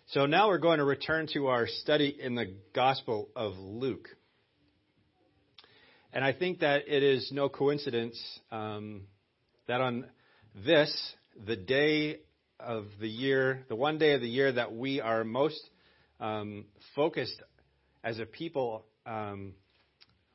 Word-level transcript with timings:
So 0.09 0.27
now 0.27 0.49
we're 0.49 0.59
going 0.59 0.77
to 0.77 0.85
return 0.85 1.25
to 1.33 1.47
our 1.47 1.65
study 1.65 2.15
in 2.19 2.35
the 2.35 2.53
Gospel 2.75 3.29
of 3.35 3.57
Luke. 3.57 4.07
And 6.13 6.23
I 6.23 6.33
think 6.33 6.59
that 6.59 6.83
it 6.87 7.01
is 7.01 7.31
no 7.31 7.49
coincidence 7.49 8.21
um, 8.51 9.07
that 9.67 9.81
on 9.81 10.05
this, 10.53 11.15
the 11.47 11.55
day 11.55 12.19
of 12.59 12.85
the 12.99 13.09
year, 13.09 13.65
the 13.69 13.75
one 13.75 13.97
day 13.97 14.13
of 14.13 14.21
the 14.21 14.29
year 14.29 14.51
that 14.51 14.71
we 14.71 15.01
are 15.01 15.23
most 15.23 15.70
um, 16.21 16.65
focused 16.95 17.41
as 18.03 18.19
a 18.19 18.25
people 18.25 18.85
um, 19.05 19.53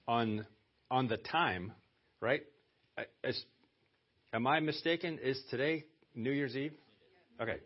on 0.06 0.44
on 0.90 1.08
the 1.08 1.16
time, 1.16 1.72
right? 2.20 2.42
As, 3.24 3.40
am 4.32 4.46
I 4.46 4.60
mistaken? 4.60 5.18
Is 5.22 5.40
today 5.50 5.84
New 6.14 6.30
Year's 6.30 6.56
Eve? 6.56 6.72
Okay. 7.40 7.56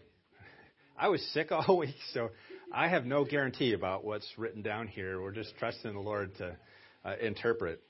I 0.99 1.09
was 1.09 1.23
sick 1.33 1.51
all 1.51 1.79
week, 1.79 1.97
so 2.13 2.31
I 2.73 2.89
have 2.89 3.05
no 3.05 3.25
guarantee 3.25 3.73
about 3.73 4.05
what's 4.05 4.27
written 4.37 4.63
down 4.63 4.87
here. 4.87 5.21
We're 5.21 5.33
just 5.33 5.55
trusting 5.59 5.93
the 5.93 6.01
Lord 6.01 6.37
to 6.37 6.57
uh, 7.05 7.15
interpret. 7.21 7.83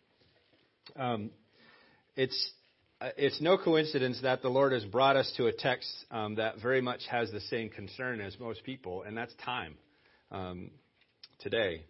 Um, 0.97 1.30
it's 2.16 2.52
uh, 3.01 3.10
it's 3.16 3.41
no 3.41 3.59
coincidence 3.59 4.21
that 4.23 4.43
the 4.43 4.49
Lord 4.49 4.73
has 4.73 4.85
brought 4.85 5.16
us 5.16 5.33
to 5.38 5.47
a 5.47 5.52
text 5.52 5.88
um, 6.10 6.37
that 6.37 6.60
very 6.60 6.80
much 6.80 7.01
has 7.10 7.30
the 7.33 7.41
same 7.41 7.69
concern 7.69 8.21
as 8.21 8.38
most 8.38 8.62
people, 8.62 9.02
and 9.02 9.16
that's 9.16 9.35
time 9.45 9.77
um, 10.30 10.70
today. 11.41 11.85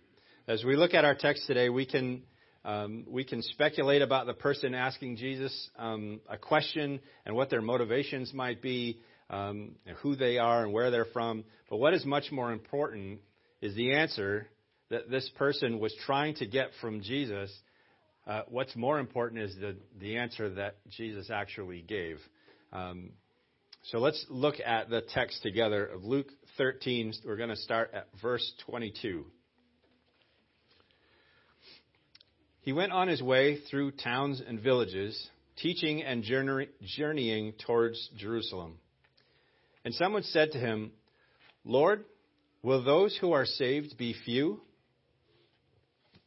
As 0.49 0.65
we 0.65 0.77
look 0.77 0.95
at 0.95 1.05
our 1.05 1.15
text 1.15 1.47
today, 1.47 1.69
we 1.69 1.87
can 1.87 2.23
um, 2.65 3.07
we 3.09 3.25
can 3.25 3.43
speculate 3.43 4.03
about 4.03 4.27
the 4.27 4.35
person 4.35 4.75
asking 4.75 5.17
Jesus 5.17 5.71
um, 5.79 6.21
a 6.29 6.37
question 6.37 7.01
and 7.25 7.35
what 7.35 7.49
their 7.49 7.63
motivations 7.63 8.35
might 8.35 8.61
be, 8.61 9.01
um, 9.31 9.77
and 9.87 9.97
who 9.99 10.15
they 10.15 10.39
are 10.39 10.65
and 10.65 10.73
where 10.73 10.91
they're 10.91 11.07
from. 11.07 11.45
But 11.71 11.79
what 11.79 11.95
is 11.95 12.05
much 12.05 12.31
more 12.31 12.53
important 12.53 13.21
is 13.63 13.75
the 13.75 13.95
answer 13.95 14.49
that 14.91 15.09
this 15.09 15.31
person 15.37 15.79
was 15.79 15.95
trying 16.05 16.35
to 16.37 16.47
get 16.47 16.71
from 16.81 17.01
Jesus 17.01 17.51
uh, 18.27 18.43
what's 18.49 18.77
more 18.77 18.99
important 18.99 19.43
is 19.43 19.57
the, 19.57 19.77
the 19.99 20.17
answer 20.17 20.51
that 20.51 20.77
Jesus 20.89 21.31
actually 21.31 21.83
gave. 21.83 22.19
Um, 22.73 23.11
so 23.85 23.99
let's 23.99 24.25
look 24.29 24.57
at 24.65 24.91
the 24.91 25.01
text 25.01 25.43
together 25.43 25.87
of 25.87 26.05
Luke 26.05 26.29
13. 26.61 27.15
We're 27.25 27.39
going 27.39 27.49
to 27.49 27.57
start 27.57 27.91
at 27.95 28.09
verse 28.21 28.53
22. 28.67 29.25
He 32.61 32.75
went 32.75 32.93
on 32.93 33.09
his 33.09 33.23
way 33.23 33.63
through 33.71 33.93
towns 33.93 34.43
and 34.47 34.61
villages, 34.61 35.31
teaching 35.57 36.03
and 36.03 36.23
journeying 36.23 37.55
towards 37.65 38.11
Jerusalem. 38.15 38.75
And 39.87 39.95
someone 39.95 40.23
said 40.23 40.53
to 40.53 40.59
him, 40.59 40.93
Lord, 41.65 42.05
will 42.63 42.85
those 42.85 43.17
who 43.19 43.33
are 43.33 43.47
saved 43.47 43.97
be 43.97 44.15
few? 44.27 44.61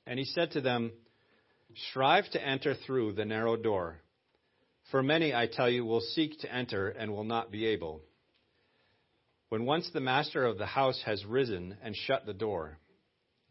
And 0.08 0.18
he 0.18 0.26
said 0.26 0.50
to 0.54 0.62
them, 0.62 0.94
Strive 1.92 2.28
to 2.32 2.44
enter 2.44 2.74
through 2.74 3.14
the 3.14 3.26
narrow 3.26 3.56
door. 3.56 4.00
For 4.90 5.04
many, 5.04 5.32
I 5.32 5.46
tell 5.46 5.70
you, 5.70 5.86
will 5.86 6.02
seek 6.02 6.40
to 6.40 6.52
enter 6.52 6.90
and 6.90 7.12
will 7.12 7.24
not 7.24 7.52
be 7.52 7.68
able. 7.68 8.02
When 9.54 9.66
once 9.66 9.88
the 9.94 10.00
master 10.00 10.48
of 10.48 10.58
the 10.58 10.66
house 10.66 11.00
has 11.06 11.24
risen 11.26 11.78
and 11.84 11.96
shut 11.96 12.26
the 12.26 12.34
door, 12.34 12.80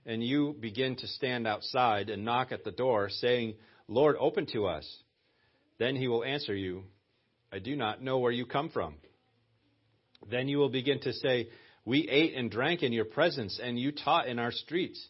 and 0.05 0.20
you 0.20 0.56
begin 0.58 0.97
to 0.97 1.06
stand 1.06 1.47
outside 1.47 2.11
and 2.11 2.25
knock 2.25 2.50
at 2.50 2.64
the 2.64 2.72
door, 2.72 3.08
saying, 3.08 3.55
Lord, 3.86 4.17
open 4.18 4.46
to 4.46 4.67
us, 4.67 4.85
then 5.79 5.95
he 5.95 6.08
will 6.08 6.24
answer 6.24 6.57
you, 6.57 6.83
I 7.52 7.61
do 7.61 7.77
not 7.77 8.02
know 8.02 8.18
where 8.18 8.33
you 8.33 8.46
come 8.46 8.68
from. 8.68 8.96
Then 10.29 10.48
you 10.48 10.58
will 10.58 10.70
begin 10.70 10.98
to 11.02 11.13
say, 11.13 11.51
We 11.85 12.08
ate 12.08 12.34
and 12.34 12.51
drank 12.51 12.83
in 12.83 12.92
your 12.92 13.05
presence, 13.05 13.61
and 13.63 13.79
you 13.79 13.92
taught 13.92 14.27
in 14.27 14.40
our 14.40 14.51
streets. 14.51 15.01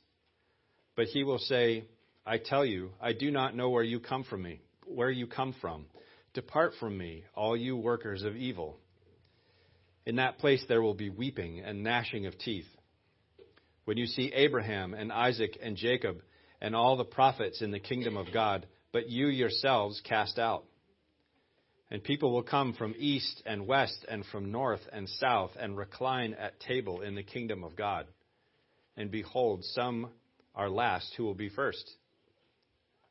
But 0.94 1.06
he 1.06 1.24
will 1.24 1.38
say, 1.38 1.86
I 2.26 2.36
tell 2.36 2.66
you, 2.66 2.90
I 3.00 3.14
do 3.14 3.30
not 3.30 3.56
know 3.56 3.70
where 3.70 3.82
you 3.82 3.98
come 3.98 4.24
from 4.24 4.42
me, 4.42 4.60
where 4.84 5.10
you 5.10 5.26
come 5.26 5.54
from. 5.58 5.86
Depart 6.34 6.74
from 6.78 6.98
me, 6.98 7.24
all 7.34 7.56
you 7.56 7.78
workers 7.78 8.24
of 8.24 8.36
evil. 8.36 8.78
In 10.06 10.16
that 10.16 10.38
place 10.38 10.64
there 10.68 10.82
will 10.82 10.94
be 10.94 11.10
weeping 11.10 11.60
and 11.60 11.82
gnashing 11.82 12.26
of 12.26 12.38
teeth. 12.38 12.66
When 13.84 13.96
you 13.96 14.06
see 14.06 14.32
Abraham 14.34 14.94
and 14.94 15.12
Isaac 15.12 15.58
and 15.62 15.76
Jacob 15.76 16.22
and 16.60 16.74
all 16.74 16.96
the 16.96 17.04
prophets 17.04 17.62
in 17.62 17.70
the 17.70 17.80
kingdom 17.80 18.16
of 18.16 18.32
God, 18.32 18.66
but 18.92 19.08
you 19.08 19.26
yourselves 19.26 20.00
cast 20.04 20.38
out. 20.38 20.64
And 21.90 22.02
people 22.02 22.32
will 22.32 22.42
come 22.42 22.72
from 22.72 22.94
east 22.96 23.42
and 23.44 23.66
west 23.66 24.06
and 24.08 24.24
from 24.26 24.50
north 24.50 24.80
and 24.92 25.08
south 25.08 25.50
and 25.58 25.76
recline 25.76 26.34
at 26.34 26.60
table 26.60 27.02
in 27.02 27.14
the 27.14 27.22
kingdom 27.22 27.64
of 27.64 27.76
God. 27.76 28.06
And 28.96 29.10
behold, 29.10 29.64
some 29.64 30.10
are 30.54 30.70
last 30.70 31.12
who 31.16 31.24
will 31.24 31.34
be 31.34 31.48
first 31.48 31.90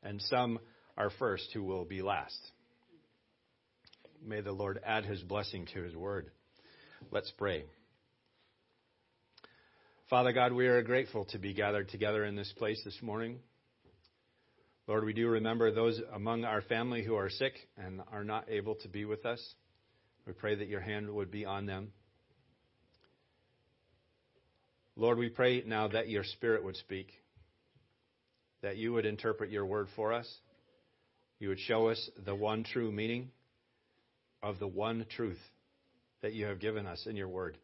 and 0.02 0.20
some 0.22 0.58
are 0.96 1.10
first 1.10 1.48
who 1.54 1.62
will 1.62 1.84
be 1.84 2.02
last. 2.02 2.38
May 4.24 4.40
the 4.40 4.52
Lord 4.52 4.80
add 4.84 5.04
his 5.04 5.22
blessing 5.22 5.66
to 5.74 5.82
his 5.82 5.96
word. 5.96 6.30
Let's 7.10 7.30
pray. 7.36 7.64
Father 10.08 10.32
God, 10.32 10.52
we 10.52 10.66
are 10.66 10.82
grateful 10.82 11.24
to 11.26 11.38
be 11.38 11.54
gathered 11.54 11.88
together 11.88 12.24
in 12.24 12.36
this 12.36 12.52
place 12.56 12.80
this 12.84 12.98
morning. 13.02 13.38
Lord, 14.86 15.04
we 15.04 15.12
do 15.12 15.28
remember 15.28 15.70
those 15.70 16.00
among 16.14 16.44
our 16.44 16.62
family 16.62 17.02
who 17.02 17.14
are 17.14 17.30
sick 17.30 17.54
and 17.76 18.02
are 18.12 18.24
not 18.24 18.48
able 18.48 18.74
to 18.76 18.88
be 18.88 19.04
with 19.04 19.24
us. 19.24 19.42
We 20.26 20.32
pray 20.32 20.54
that 20.54 20.68
your 20.68 20.80
hand 20.80 21.10
would 21.10 21.30
be 21.30 21.44
on 21.44 21.66
them. 21.66 21.92
Lord, 24.96 25.18
we 25.18 25.28
pray 25.28 25.62
now 25.66 25.88
that 25.88 26.08
your 26.08 26.24
Spirit 26.24 26.64
would 26.64 26.76
speak 26.76 27.08
that 28.62 28.76
you 28.76 28.92
would 28.92 29.04
interpret 29.04 29.50
your 29.50 29.66
word 29.66 29.88
for 29.96 30.12
us. 30.12 30.32
You 31.40 31.48
would 31.48 31.58
show 31.58 31.88
us 31.88 32.10
the 32.24 32.34
one 32.34 32.62
true 32.64 32.92
meaning 32.92 33.30
of 34.42 34.58
the 34.60 34.68
one 34.68 35.04
truth 35.16 35.40
that 36.22 36.32
you 36.32 36.46
have 36.46 36.60
given 36.60 36.86
us 36.86 37.06
in 37.06 37.16
your 37.16 37.28
word. 37.28 37.58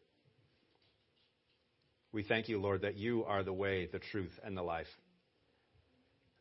We 2.11 2.23
thank 2.23 2.49
you, 2.49 2.59
Lord, 2.59 2.81
that 2.81 2.95
you 2.95 3.23
are 3.25 3.43
the 3.43 3.53
way, 3.53 3.87
the 3.91 3.99
truth, 3.99 4.37
and 4.43 4.55
the 4.55 4.63
life. 4.63 4.87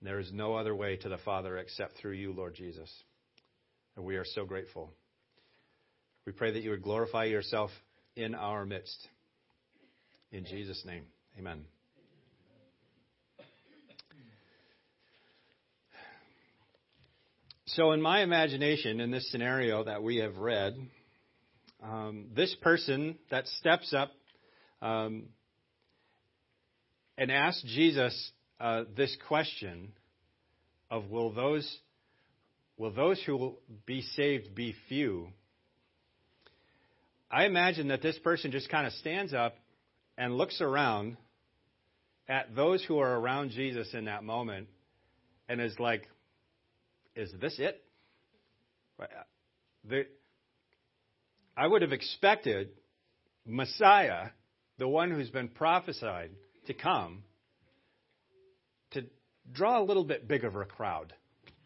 And 0.01 0.09
there 0.09 0.19
is 0.19 0.33
no 0.33 0.55
other 0.55 0.75
way 0.75 0.97
to 0.97 1.09
the 1.09 1.19
Father 1.19 1.59
except 1.59 1.97
through 1.99 2.13
you, 2.13 2.33
Lord 2.33 2.55
Jesus. 2.55 2.91
And 3.97 4.05
we 4.05 4.17
are 4.17 4.25
so 4.25 4.45
grateful. 4.45 4.93
We 6.25 6.33
pray 6.33 6.53
that 6.53 6.63
you 6.63 6.71
would 6.71 6.83
glorify 6.83 7.25
yourself 7.25 7.71
in 8.17 8.35
our 8.35 8.65
midst. 8.65 9.09
In 10.31 10.45
Jesus' 10.45 10.83
name, 10.85 11.05
amen. 11.39 11.65
So, 17.67 17.93
in 17.93 18.01
my 18.01 18.23
imagination, 18.23 19.01
in 19.01 19.11
this 19.11 19.31
scenario 19.31 19.85
that 19.85 20.03
we 20.03 20.17
have 20.19 20.39
read, 20.39 20.75
um, 21.83 22.27
this 22.35 22.55
person 22.61 23.17
that 23.31 23.47
steps 23.47 23.95
up 23.95 24.13
um, 24.83 25.25
and 27.17 27.31
asks 27.31 27.63
Jesus 27.67 28.33
uh, 28.61 28.85
this 28.97 29.17
question 29.27 29.93
of 30.91 31.11
will 31.11 31.33
those 31.33 31.79
will 32.77 32.93
those 32.93 33.21
who 33.27 33.37
will 33.37 33.59
be 33.87 34.03
saved 34.03 34.55
be 34.55 34.75
few? 34.89 35.29
I 37.31 37.45
imagine 37.45 37.89
that 37.89 38.03
this 38.03 38.19
person 38.21 38.53
just 38.53 38.71
kind 38.71 38.87
of 38.87 38.93
stands 38.95 39.35
up 39.35 39.57
and 40.17 40.37
looks 40.37 40.61
around 40.61 41.17
at 42.29 42.55
those 42.55 42.83
who 42.85 42.99
are 42.99 43.19
around 43.19 43.51
Jesus 43.51 43.93
in 43.95 44.05
that 44.05 44.23
moment 44.23 44.69
and 45.49 45.61
is 45.61 45.79
like, 45.79 46.09
is 47.17 47.33
this 47.41 47.59
it? 47.59 47.83
The, 49.89 50.07
I 51.59 51.67
would 51.67 51.83
have 51.83 51.93
expected 51.93 52.69
Messiah, 53.45 54.29
the 54.79 54.87
one 54.87 55.11
who's 55.11 55.29
been 55.29 55.49
prophesied 55.49 56.31
to 56.69 56.75
come, 56.75 57.25
to 58.93 59.03
draw 59.53 59.83
a 59.83 59.83
little 59.83 60.05
bit 60.05 60.29
bigger 60.29 60.47
of 60.47 60.55
a 60.55 60.65
crowd 60.65 61.13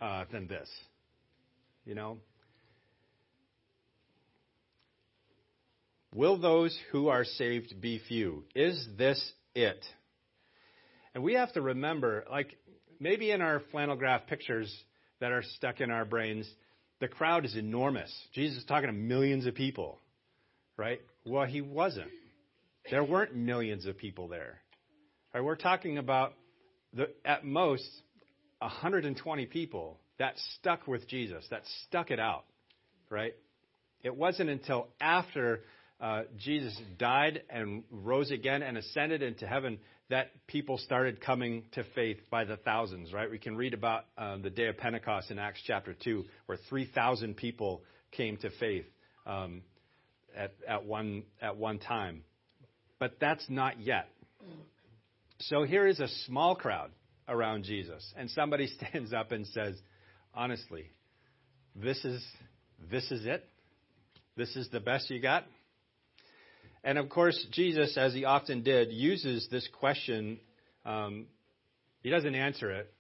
uh, 0.01 0.25
than 0.33 0.47
this. 0.47 0.71
You 1.85 1.95
know? 1.95 2.19
Will 6.15 6.39
those 6.41 6.75
who 6.91 7.09
are 7.09 7.25
saved 7.25 7.79
be 7.79 8.01
few? 8.09 8.45
Is 8.55 8.89
this 8.97 9.33
it? 9.55 9.85
And 11.15 11.23
we 11.23 11.35
have 11.35 11.53
to 11.53 11.61
remember, 11.61 12.25
like, 12.31 12.57
maybe 12.99 13.31
in 13.31 13.43
our 13.43 13.61
flannel 13.71 13.97
graph 13.97 14.27
pictures, 14.27 14.75
that 15.21 15.33
are 15.33 15.43
stuck 15.43 15.83
in 15.83 15.91
our 15.91 16.07
brains. 16.07 16.51
The 17.03 17.09
crowd 17.09 17.45
is 17.45 17.57
enormous. 17.57 18.15
Jesus 18.33 18.59
is 18.59 18.65
talking 18.65 18.87
to 18.87 18.93
millions 18.93 19.47
of 19.47 19.57
people, 19.57 19.99
right? 20.77 21.01
Well, 21.27 21.45
he 21.45 21.61
wasn't. 21.61 22.13
There 22.93 23.03
weren't 23.03 23.35
millions 23.35 23.87
of 23.87 23.99
people 23.99 24.29
there. 24.29 24.61
We're 25.35 25.57
talking 25.57 25.99
about 25.99 26.35
the, 26.95 27.09
at 27.25 27.45
most 27.45 27.91
120 28.61 29.47
people 29.47 29.99
that 30.21 30.35
stuck 30.61 30.87
with 30.87 31.09
Jesus, 31.09 31.45
that 31.51 31.63
stuck 31.89 32.13
it 32.13 32.21
out, 32.21 32.45
right? 33.11 33.35
It 34.05 34.15
wasn't 34.15 34.51
until 34.51 34.87
after 35.01 35.63
uh, 36.01 36.23
Jesus 36.39 36.81
died 37.01 37.43
and 37.51 37.83
rose 37.91 38.31
again 38.31 38.63
and 38.63 38.79
ascended 38.79 39.23
into 39.23 39.45
heaven 39.45 39.81
that 40.13 40.47
people 40.47 40.77
started 40.77 41.23
coming 41.23 41.65
to 41.73 41.83
faith 41.95 42.19
by 42.31 42.45
the 42.45 42.59
thousands, 42.59 43.15
right? 43.15 43.31
We 43.31 43.39
can 43.39 43.57
read 43.57 43.73
about 43.73 44.05
um, 44.19 44.43
the 44.43 44.51
day 44.51 44.67
of 44.67 44.77
Pentecost 44.77 45.31
in 45.31 45.39
Acts 45.39 45.63
chapter 45.67 45.95
2, 45.95 46.27
where 46.45 46.59
3,000 46.69 47.35
people 47.35 47.81
came 48.11 48.37
to 48.37 48.51
faith 48.61 48.85
um, 49.25 49.63
at, 50.37 50.53
at, 50.69 50.85
one, 50.85 51.23
at 51.41 51.57
one 51.57 51.79
time. 51.79 52.25
But 52.99 53.21
that's 53.23 53.47
not 53.49 53.81
yet. 53.81 54.11
So 55.39 55.63
here 55.63 55.87
is 55.87 55.99
a 55.99 56.09
small 56.27 56.57
crowd 56.57 56.91
around 57.27 57.65
Jesus, 57.65 58.05
and 58.15 58.29
somebody 58.29 58.67
stands 58.91 59.15
up 59.15 59.33
and 59.33 59.47
says, 59.47 59.77
honestly, 60.35 60.91
this 61.75 62.05
is, 62.05 62.23
this 62.91 63.11
is 63.11 63.25
it? 63.25 63.49
This 64.37 64.57
is 64.57 64.69
the 64.69 64.81
best 64.81 65.09
you 65.09 65.23
got? 65.23 65.45
And 66.85 66.99
of 66.99 67.09
course, 67.09 67.47
Jesus, 67.53 67.97
as 67.97 68.13
he 68.13 68.25
often 68.25 68.63
did, 68.63 68.93
uses 68.93 69.49
this 69.51 69.69
question. 69.79 70.41
Um, 70.85 71.27
he 72.03 72.11
doesn't 72.11 72.35
answer 72.35 72.71
it, 72.71 72.93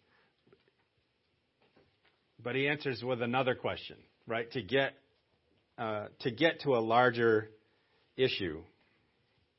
but 2.42 2.54
he 2.54 2.68
answers 2.68 3.02
with 3.02 3.22
another 3.22 3.54
question, 3.54 3.96
right? 4.26 4.50
To 4.52 4.62
get 4.62 4.94
uh, 5.78 6.06
to 6.20 6.30
get 6.30 6.60
to 6.60 6.76
a 6.76 6.80
larger 6.80 7.50
issue. 8.16 8.62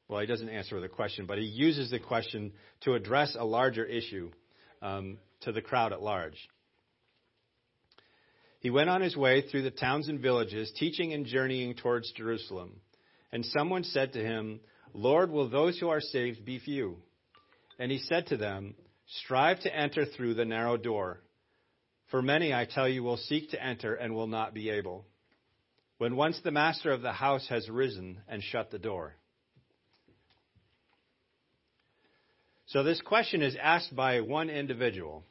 Well, 0.08 0.22
he 0.22 0.28
doesn't 0.28 0.50
answer 0.50 0.80
the 0.80 0.88
question, 0.88 1.26
but 1.26 1.38
he 1.38 1.46
uses 1.46 1.90
the 1.90 2.00
question 2.00 2.54
to 2.82 2.94
address 2.94 3.36
a 3.38 3.44
larger 3.44 3.84
issue 3.84 4.32
um, 4.82 5.18
to 5.42 5.52
the 5.52 5.62
crowd 5.62 5.92
at 5.92 6.02
large. 6.02 6.38
He 8.60 8.70
went 8.70 8.90
on 8.90 9.02
his 9.02 9.18
way 9.18 9.42
through 9.42 9.64
the 9.64 9.72
towns 9.72 10.08
and 10.08 10.20
villages, 10.20 10.72
teaching 10.78 11.14
and 11.14 11.26
journeying 11.26 11.76
towards 11.76 12.12
Jerusalem. 12.14 12.80
And 13.34 13.44
someone 13.48 13.84
said 13.84 14.14
to 14.14 14.24
him, 14.24 14.60
Lord, 14.94 15.32
will 15.32 15.50
those 15.50 15.80
who 15.80 15.90
are 15.90 16.00
saved 16.00 16.46
be 16.46 16.60
few? 16.60 16.98
And 17.80 17.92
he 17.92 17.98
said 17.98 18.28
to 18.28 18.38
them, 18.38 18.76
Strive 19.08 19.60
to 19.62 19.76
enter 19.76 20.06
through 20.06 20.36
the 20.36 20.46
narrow 20.46 20.78
door. 20.78 21.20
For 22.12 22.22
many, 22.22 22.54
I 22.54 22.66
tell 22.66 22.88
you, 22.88 23.02
will 23.02 23.18
seek 23.18 23.50
to 23.50 23.62
enter 23.62 23.96
and 23.96 24.14
will 24.14 24.28
not 24.28 24.54
be 24.54 24.70
able. 24.70 25.08
When 25.98 26.16
once 26.16 26.40
the 26.44 26.52
master 26.52 26.92
of 26.92 27.02
the 27.02 27.12
house 27.12 27.48
has 27.50 27.68
risen 27.68 28.20
and 28.28 28.44
shut 28.44 28.70
the 28.70 28.78
door. 28.78 29.16
So 32.68 32.84
this 32.84 33.02
question 33.02 33.42
is 33.42 33.58
asked 33.60 33.96
by 33.96 34.22
one 34.22 34.52
individual. 34.52 35.24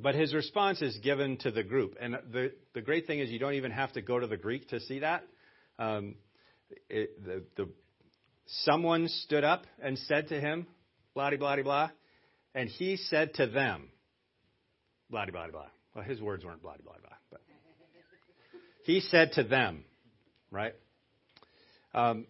But 0.00 0.14
his 0.14 0.32
response 0.32 0.80
is 0.80 0.96
given 0.98 1.36
to 1.38 1.50
the 1.50 1.64
group. 1.64 1.96
And 2.00 2.16
the, 2.32 2.52
the 2.72 2.80
great 2.80 3.06
thing 3.06 3.18
is 3.18 3.28
you 3.28 3.38
don't 3.38 3.54
even 3.54 3.72
have 3.72 3.92
to 3.92 4.00
go 4.00 4.18
to 4.18 4.26
the 4.26 4.38
Greek 4.38 4.70
to 4.70 4.80
see 4.80 5.00
that. 5.00 5.24
Um, 5.78 6.14
it, 6.88 7.24
the, 7.24 7.44
the, 7.56 7.68
someone 8.46 9.08
stood 9.08 9.44
up 9.44 9.64
and 9.82 9.98
said 9.98 10.28
to 10.28 10.40
him, 10.40 10.66
blah, 11.14 11.30
blah, 11.30 11.56
blah, 11.56 11.62
blah, 11.62 11.90
and 12.54 12.68
he 12.68 12.96
said 12.96 13.34
to 13.34 13.46
them, 13.46 13.88
blah, 15.10 15.26
blah, 15.26 15.48
blah. 15.50 15.66
Well, 15.94 16.04
his 16.04 16.20
words 16.20 16.44
weren't 16.44 16.62
blah, 16.62 16.74
blah, 16.82 16.94
blah, 17.00 17.16
but 17.30 17.40
he 18.84 19.00
said 19.00 19.32
to 19.32 19.44
them, 19.44 19.84
right? 20.50 20.74
Um, 21.94 22.26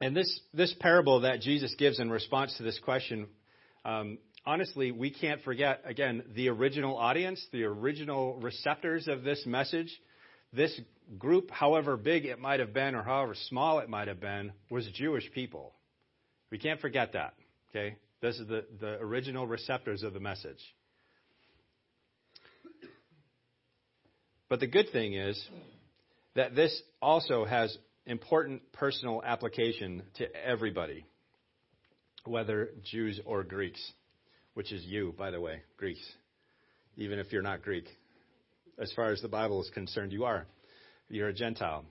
and 0.00 0.16
this, 0.16 0.40
this 0.52 0.74
parable 0.80 1.20
that 1.20 1.40
Jesus 1.40 1.74
gives 1.78 2.00
in 2.00 2.10
response 2.10 2.56
to 2.56 2.62
this 2.62 2.78
question 2.80 3.28
um, 3.84 4.18
honestly, 4.46 4.92
we 4.92 5.10
can't 5.10 5.42
forget, 5.42 5.82
again, 5.84 6.22
the 6.34 6.48
original 6.48 6.96
audience, 6.96 7.44
the 7.52 7.64
original 7.64 8.38
receptors 8.40 9.08
of 9.08 9.22
this 9.22 9.44
message. 9.46 9.92
This 10.52 10.78
group, 11.18 11.50
however 11.50 11.96
big 11.96 12.24
it 12.24 12.38
might 12.38 12.60
have 12.60 12.72
been 12.72 12.94
or 12.94 13.02
however 13.02 13.34
small 13.48 13.78
it 13.80 13.88
might 13.88 14.08
have 14.08 14.20
been, 14.20 14.52
was 14.70 14.86
Jewish 14.94 15.30
people. 15.32 15.72
We 16.50 16.58
can't 16.58 16.80
forget 16.80 17.12
that. 17.14 17.34
Okay? 17.70 17.96
This 18.20 18.38
is 18.38 18.46
the, 18.48 18.64
the 18.80 18.98
original 19.00 19.46
receptors 19.46 20.02
of 20.02 20.12
the 20.12 20.20
message. 20.20 20.60
But 24.48 24.60
the 24.60 24.66
good 24.66 24.90
thing 24.92 25.14
is 25.14 25.42
that 26.34 26.54
this 26.54 26.78
also 27.00 27.44
has 27.44 27.76
important 28.04 28.60
personal 28.72 29.22
application 29.24 30.02
to 30.16 30.26
everybody, 30.36 31.06
whether 32.26 32.68
Jews 32.84 33.18
or 33.24 33.44
Greeks 33.44 33.80
which 34.54 34.72
is 34.72 34.84
you, 34.84 35.14
by 35.16 35.30
the 35.30 35.40
way, 35.40 35.62
Greeks, 35.76 36.00
even 36.96 37.18
if 37.18 37.32
you're 37.32 37.42
not 37.42 37.62
Greek. 37.62 37.86
As 38.78 38.92
far 38.92 39.10
as 39.10 39.20
the 39.20 39.28
Bible 39.28 39.60
is 39.60 39.70
concerned, 39.70 40.12
you 40.12 40.24
are. 40.24 40.46
You're 41.08 41.28
a 41.28 41.34
Gentile. 41.34 41.84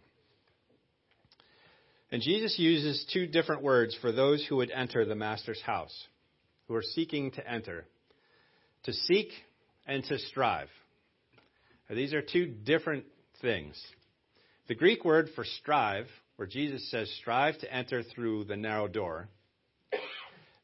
And 2.11 2.21
Jesus 2.21 2.57
uses 2.57 3.05
two 3.13 3.27
different 3.27 3.61
words 3.61 3.97
for 4.01 4.11
those 4.11 4.45
who 4.47 4.57
would 4.57 4.71
enter 4.71 5.05
the 5.05 5.15
Master's 5.15 5.61
house, 5.61 6.07
who 6.67 6.75
are 6.75 6.83
seeking 6.83 7.31
to 7.31 7.49
enter 7.49 7.85
to 8.83 8.93
seek 8.93 9.29
and 9.85 10.03
to 10.05 10.17
strive. 10.17 10.69
Now, 11.89 11.95
these 11.95 12.13
are 12.13 12.21
two 12.21 12.47
different 12.47 13.05
things. 13.41 13.79
The 14.67 14.75
Greek 14.75 15.03
word 15.03 15.29
for 15.35 15.43
strive, 15.43 16.07
where 16.37 16.47
Jesus 16.47 16.89
says, 16.89 17.11
strive 17.19 17.57
to 17.59 17.73
enter 17.73 18.03
through 18.03 18.45
the 18.45 18.55
narrow 18.55 18.87
door, 18.87 19.27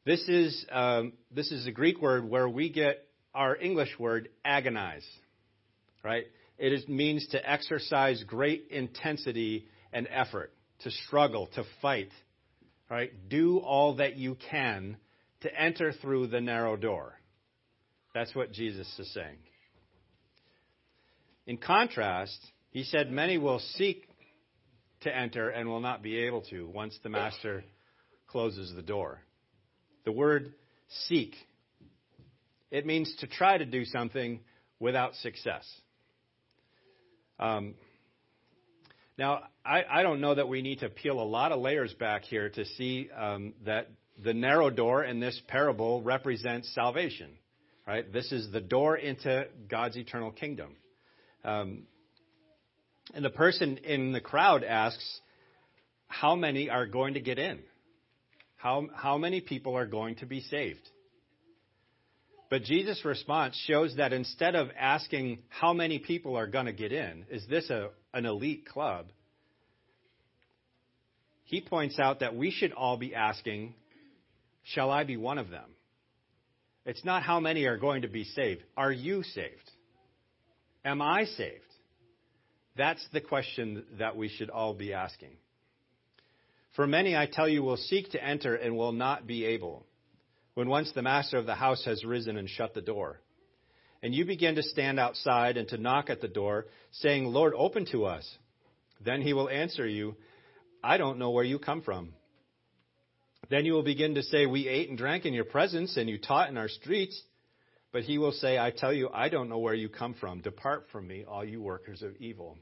this 0.04 0.26
is, 0.26 0.64
um, 0.72 1.12
this 1.30 1.52
is 1.52 1.66
a 1.66 1.70
Greek 1.70 2.00
word 2.00 2.28
where 2.28 2.48
we 2.48 2.70
get 2.70 3.06
our 3.34 3.54
English 3.56 3.98
word 3.98 4.30
agonize, 4.44 5.06
right? 6.02 6.24
It 6.58 6.72
is, 6.72 6.86
means 6.88 7.26
to 7.28 7.50
exercise 7.50 8.22
great 8.24 8.68
intensity 8.70 9.66
and 9.92 10.08
effort, 10.10 10.52
to 10.80 10.90
struggle, 10.90 11.48
to 11.54 11.64
fight, 11.80 12.10
right? 12.90 13.10
Do 13.28 13.58
all 13.58 13.96
that 13.96 14.16
you 14.16 14.36
can 14.50 14.96
to 15.42 15.60
enter 15.60 15.92
through 15.92 16.28
the 16.28 16.40
narrow 16.40 16.76
door. 16.76 17.14
That's 18.14 18.34
what 18.34 18.52
Jesus 18.52 18.88
is 18.98 19.12
saying. 19.14 19.38
In 21.46 21.56
contrast, 21.56 22.38
he 22.70 22.82
said, 22.82 23.10
Many 23.10 23.38
will 23.38 23.60
seek 23.60 24.08
to 25.02 25.16
enter 25.16 25.48
and 25.48 25.68
will 25.68 25.80
not 25.80 26.02
be 26.02 26.18
able 26.18 26.42
to 26.50 26.66
once 26.66 26.98
the 27.02 27.08
master 27.08 27.64
closes 28.26 28.74
the 28.74 28.82
door. 28.82 29.20
The 30.04 30.12
word 30.12 30.52
seek. 31.06 31.34
It 32.70 32.84
means 32.84 33.14
to 33.20 33.26
try 33.26 33.56
to 33.56 33.64
do 33.64 33.84
something 33.84 34.40
without 34.80 35.14
success. 35.16 35.64
Um, 37.38 37.74
now, 39.16 39.42
I, 39.64 39.84
I, 39.88 40.02
don't 40.02 40.20
know 40.20 40.34
that 40.34 40.48
we 40.48 40.62
need 40.62 40.80
to 40.80 40.88
peel 40.88 41.20
a 41.20 41.24
lot 41.24 41.52
of 41.52 41.60
layers 41.60 41.92
back 41.94 42.22
here 42.24 42.48
to 42.50 42.64
see 42.64 43.08
um, 43.16 43.54
that 43.64 43.88
the 44.22 44.34
narrow 44.34 44.70
door 44.70 45.04
in 45.04 45.20
this 45.20 45.40
parable 45.48 46.02
represents 46.02 46.72
salvation. 46.74 47.30
Right? 47.86 48.12
This 48.12 48.32
is 48.32 48.50
the 48.52 48.60
door 48.60 48.96
into 48.96 49.46
God's 49.68 49.96
eternal 49.96 50.30
kingdom. 50.30 50.76
Um, 51.44 51.84
and 53.14 53.24
the 53.24 53.30
person 53.30 53.78
in 53.78 54.12
the 54.12 54.20
crowd 54.20 54.62
asks, 54.62 55.20
How 56.08 56.34
many 56.34 56.68
are 56.68 56.86
going 56.86 57.14
to 57.14 57.20
get 57.20 57.38
in? 57.38 57.60
How, 58.56 58.88
how 58.94 59.16
many 59.16 59.40
people 59.40 59.76
are 59.76 59.86
going 59.86 60.16
to 60.16 60.26
be 60.26 60.40
saved? 60.42 60.88
But 62.50 62.62
Jesus' 62.62 63.04
response 63.04 63.56
shows 63.66 63.96
that 63.96 64.12
instead 64.12 64.54
of 64.54 64.68
asking 64.78 65.40
how 65.48 65.72
many 65.74 65.98
people 65.98 66.36
are 66.36 66.46
going 66.46 66.66
to 66.66 66.72
get 66.72 66.92
in, 66.92 67.26
is 67.30 67.46
this 67.48 67.68
a, 67.68 67.90
an 68.14 68.24
elite 68.24 68.66
club? 68.66 69.06
He 71.44 71.60
points 71.60 71.98
out 71.98 72.20
that 72.20 72.34
we 72.34 72.50
should 72.50 72.72
all 72.72 72.96
be 72.96 73.14
asking, 73.14 73.74
shall 74.64 74.90
I 74.90 75.04
be 75.04 75.16
one 75.16 75.38
of 75.38 75.50
them? 75.50 75.70
It's 76.84 77.04
not 77.04 77.22
how 77.22 77.38
many 77.38 77.64
are 77.64 77.76
going 77.76 78.02
to 78.02 78.08
be 78.08 78.24
saved. 78.24 78.62
Are 78.76 78.92
you 78.92 79.22
saved? 79.22 79.70
Am 80.84 81.02
I 81.02 81.24
saved? 81.24 81.64
That's 82.76 83.04
the 83.12 83.20
question 83.20 83.84
that 83.98 84.16
we 84.16 84.28
should 84.28 84.48
all 84.48 84.72
be 84.72 84.94
asking. 84.94 85.36
For 86.76 86.86
many, 86.86 87.16
I 87.16 87.26
tell 87.26 87.48
you, 87.48 87.62
will 87.62 87.76
seek 87.76 88.12
to 88.12 88.24
enter 88.24 88.54
and 88.54 88.76
will 88.76 88.92
not 88.92 89.26
be 89.26 89.44
able, 89.44 89.84
when 90.58 90.68
once 90.68 90.90
the 90.92 91.02
master 91.02 91.38
of 91.38 91.46
the 91.46 91.54
house 91.54 91.84
has 91.84 92.04
risen 92.04 92.36
and 92.36 92.50
shut 92.50 92.74
the 92.74 92.80
door. 92.80 93.20
And 94.02 94.12
you 94.12 94.24
begin 94.24 94.56
to 94.56 94.62
stand 94.64 94.98
outside 94.98 95.56
and 95.56 95.68
to 95.68 95.78
knock 95.78 96.10
at 96.10 96.20
the 96.20 96.26
door, 96.26 96.66
saying, 96.90 97.26
Lord, 97.26 97.54
open 97.56 97.86
to 97.92 98.06
us. 98.06 98.28
Then 99.00 99.22
he 99.22 99.34
will 99.34 99.48
answer 99.48 99.86
you, 99.86 100.16
I 100.82 100.96
don't 100.96 101.20
know 101.20 101.30
where 101.30 101.44
you 101.44 101.60
come 101.60 101.80
from. 101.80 102.12
Then 103.48 103.66
you 103.66 103.72
will 103.72 103.84
begin 103.84 104.16
to 104.16 104.22
say, 104.24 104.46
We 104.46 104.66
ate 104.66 104.88
and 104.88 104.98
drank 104.98 105.26
in 105.26 105.32
your 105.32 105.44
presence, 105.44 105.96
and 105.96 106.10
you 106.10 106.18
taught 106.18 106.48
in 106.48 106.56
our 106.56 106.66
streets. 106.66 107.22
But 107.92 108.02
he 108.02 108.18
will 108.18 108.32
say, 108.32 108.58
I 108.58 108.72
tell 108.72 108.92
you, 108.92 109.10
I 109.14 109.28
don't 109.28 109.48
know 109.48 109.58
where 109.58 109.74
you 109.74 109.88
come 109.88 110.14
from. 110.14 110.40
Depart 110.40 110.86
from 110.90 111.06
me, 111.06 111.24
all 111.24 111.44
you 111.44 111.62
workers 111.62 112.02
of 112.02 112.16
evil. 112.16 112.58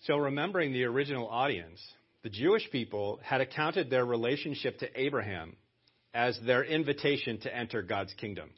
So, 0.00 0.16
remembering 0.16 0.72
the 0.72 0.82
original 0.82 1.28
audience, 1.28 1.80
the 2.22 2.30
Jewish 2.30 2.70
people 2.70 3.20
had 3.22 3.40
accounted 3.40 3.90
their 3.90 4.04
relationship 4.04 4.78
to 4.78 5.00
Abraham 5.00 5.56
as 6.14 6.38
their 6.44 6.64
invitation 6.64 7.38
to 7.40 7.54
enter 7.54 7.82
God's 7.82 8.12
kingdom, 8.14 8.50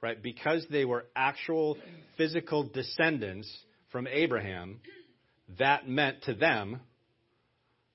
right? 0.00 0.20
Because 0.20 0.66
they 0.70 0.84
were 0.84 1.06
actual 1.14 1.76
physical 2.16 2.64
descendants 2.64 3.50
from 3.92 4.06
Abraham, 4.06 4.80
that 5.58 5.88
meant 5.88 6.22
to 6.22 6.34
them 6.34 6.80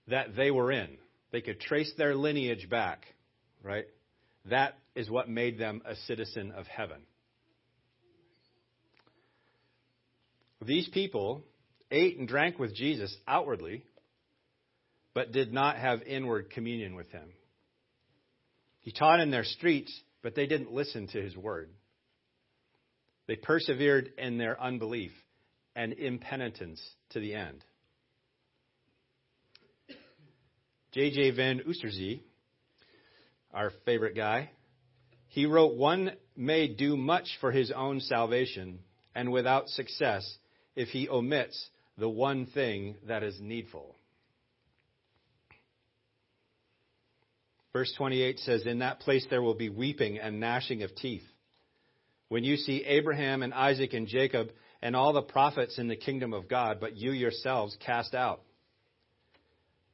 that 0.08 0.36
they 0.36 0.52
were 0.52 0.72
in. 0.72 0.98
They 1.32 1.42
could 1.42 1.60
trace 1.60 1.92
their 1.98 2.16
lineage 2.16 2.70
back, 2.70 3.06
right? 3.64 3.86
That 4.50 4.76
is 4.96 5.10
what 5.10 5.30
made 5.30 5.60
them 5.60 5.82
a 5.86 5.96
citizen 6.08 6.52
of 6.52 6.66
heaven. 6.68 7.02
These 10.62 10.88
people 10.90 11.44
ate 11.92 12.18
and 12.18 12.28
drank 12.28 12.60
with 12.60 12.76
Jesus 12.76 13.16
outwardly, 13.28 13.84
but 15.14 15.32
did 15.32 15.52
not 15.54 15.78
have 15.78 16.02
inward 16.04 16.50
communion 16.52 16.96
with 16.96 17.10
him. 17.12 17.30
He 18.82 18.92
taught 18.92 19.20
in 19.20 19.32
their 19.32 19.44
streets, 19.44 19.94
but 20.22 20.36
they 20.36 20.48
didn't 20.48 20.72
listen 20.72 21.08
to 21.08 21.22
his 21.22 21.36
word. 21.36 21.70
They 23.28 23.36
persevered 23.36 24.12
in 24.18 24.38
their 24.38 24.60
unbelief 24.60 25.12
and 25.76 25.94
impenitence 25.94 26.82
to 27.12 27.20
the 27.20 27.36
end. 27.36 27.64
J.J. 30.92 31.32
Van 31.32 31.62
Oosterzee, 31.68 32.22
our 33.54 33.72
favorite 33.86 34.16
guy, 34.16 34.50
he 35.28 35.46
wrote, 35.46 35.76
One 35.76 36.12
may 36.36 36.68
do 36.68 36.98
much 36.98 37.28
for 37.40 37.52
his 37.52 37.72
own 37.72 38.00
salvation, 38.00 38.80
and 39.14 39.32
without 39.32 39.70
success, 39.70 40.38
if 40.76 40.88
he 40.90 41.08
omits 41.08 41.70
the 41.98 42.10
one 42.10 42.48
thing 42.48 42.96
that 43.08 43.22
is 43.22 43.40
needful. 43.40 43.96
Verse 47.74 47.94
28 47.98 48.40
says, 48.40 48.66
In 48.66 48.80
that 48.80 49.00
place 49.00 49.26
there 49.30 49.42
will 49.42 49.56
be 49.56 49.70
weeping 49.70 50.18
and 50.18 50.40
gnashing 50.40 50.84
of 50.84 50.96
teeth. 50.96 51.24
When 52.30 52.44
you 52.44 52.58
see 52.58 52.84
Abraham 52.84 53.42
and 53.44 53.54
Isaac 53.54 53.94
and 53.94 54.08
Jacob 54.08 54.50
and 54.82 54.96
all 54.96 55.14
the 55.14 55.22
prophets 55.22 55.78
in 55.78 55.88
the 55.88 55.96
kingdom 55.96 56.34
of 56.34 56.48
God, 56.48 56.80
but 56.80 56.96
you 56.96 57.12
yourselves 57.12 57.78
cast 57.86 58.14
out. 58.14 58.42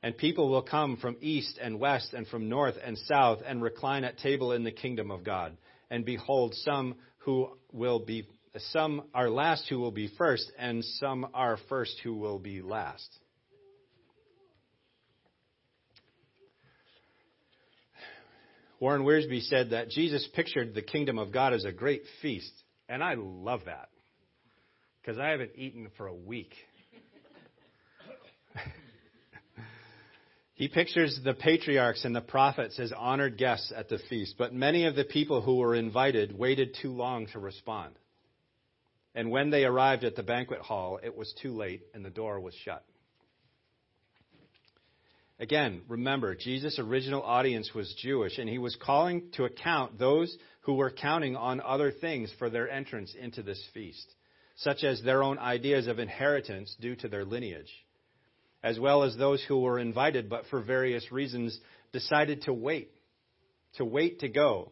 And 0.03 0.15
people 0.15 0.50
will 0.50 0.62
come 0.62 0.98
from 0.98 1.17
east 1.20 1.58
and 1.62 1.79
west 1.79 2.13
and 2.13 2.27
from 2.27 2.48
north 2.48 2.75
and 2.84 2.98
south 2.98 3.39
and 3.46 3.62
recline 3.62 4.03
at 4.03 4.20
table 4.20 4.51
in 4.51 4.63
the 4.63 4.72
kingdom 4.72 5.10
of 5.10 5.24
God. 5.24 5.58
And 5.89 6.05
behold, 6.05 6.53
some 6.55 6.96
who 7.20 7.50
will 7.72 8.00
be 8.00 8.27
some 8.58 9.03
are 9.13 9.29
last 9.29 9.67
who 9.67 9.79
will 9.79 9.91
be 9.91 10.10
first, 10.17 10.50
and 10.58 10.84
some 10.84 11.27
are 11.34 11.58
first 11.67 12.00
who 12.03 12.13
will 12.15 12.39
be 12.39 12.62
last. 12.62 13.10
Warren 18.86 19.01
Wiersbe 19.01 19.42
said 19.42 19.72
that 19.72 19.89
Jesus 19.89 20.30
pictured 20.36 20.75
the 20.75 20.84
kingdom 20.84 21.18
of 21.18 21.32
God 21.32 21.56
as 21.56 21.65
a 21.65 21.72
great 21.72 22.04
feast, 22.22 22.54
and 22.88 23.04
I 23.04 23.15
love 23.18 23.62
that 23.65 23.89
because 25.01 25.18
I 25.18 25.30
haven't 25.30 25.54
eaten 25.56 25.89
for 25.98 26.06
a 26.06 26.13
week. 26.13 26.54
he 30.54 30.68
pictures 30.68 31.20
the 31.24 31.34
patriarchs 31.34 32.06
and 32.06 32.15
the 32.15 32.22
prophets 32.22 32.80
as 32.80 32.94
honored 32.96 33.39
guests 33.39 33.74
at 33.75 33.89
the 33.89 33.98
feast, 34.08 34.36
but 34.38 34.54
many 34.54 34.86
of 34.86 34.96
the 34.96 35.04
people 35.04 35.42
who 35.42 35.56
were 35.56 35.74
invited 35.74 36.38
waited 36.38 36.77
too 36.80 36.92
long 36.92 37.25
to 37.34 37.39
respond. 37.39 37.96
And 39.15 39.32
when 39.32 39.50
they 39.50 39.65
arrived 39.65 40.04
at 40.04 40.15
the 40.15 40.22
banquet 40.22 40.62
hall, 40.62 41.00
it 41.01 41.18
was 41.18 41.34
too 41.42 41.56
late 41.56 41.82
and 41.96 42.06
the 42.06 42.12
door 42.12 42.39
was 42.39 42.54
shut. 42.54 42.86
Again, 45.38 45.82
remember, 45.89 46.34
Jesus' 46.34 46.80
original 46.80 47.22
audience 47.22 47.74
was 47.74 47.94
Jewish, 48.01 48.38
and 48.38 48.48
he 48.48 48.58
was 48.58 48.77
calling 48.82 49.32
to 49.34 49.44
account 49.44 50.00
those 50.00 50.36
who 50.62 50.75
were 50.75 50.92
counting 50.92 51.36
on 51.36 51.60
other 51.60 51.92
things 51.92 52.32
for 52.39 52.50
their 52.50 52.70
entrance 52.70 53.13
into 53.20 53.44
this 53.44 53.62
feast, 53.74 54.08
such 54.56 54.86
as 54.86 55.01
their 55.01 55.22
own 55.22 55.38
ideas 55.38 55.88
of 55.88 56.00
inheritance 56.00 56.74
due 56.80 56.96
to 56.96 57.10
their 57.10 57.25
lineage, 57.25 57.72
as 58.63 58.80
well 58.80 59.04
as 59.04 59.18
those 59.18 59.44
who 59.44 59.60
were 59.60 59.77
invited 59.77 60.30
but 60.30 60.46
for 60.50 60.62
various 60.62 61.12
reasons 61.12 61.60
decided 61.92 62.44
to 62.44 62.54
wait, 62.54 62.92
to 63.75 63.84
wait 63.84 64.22
to 64.22 64.30
go. 64.30 64.72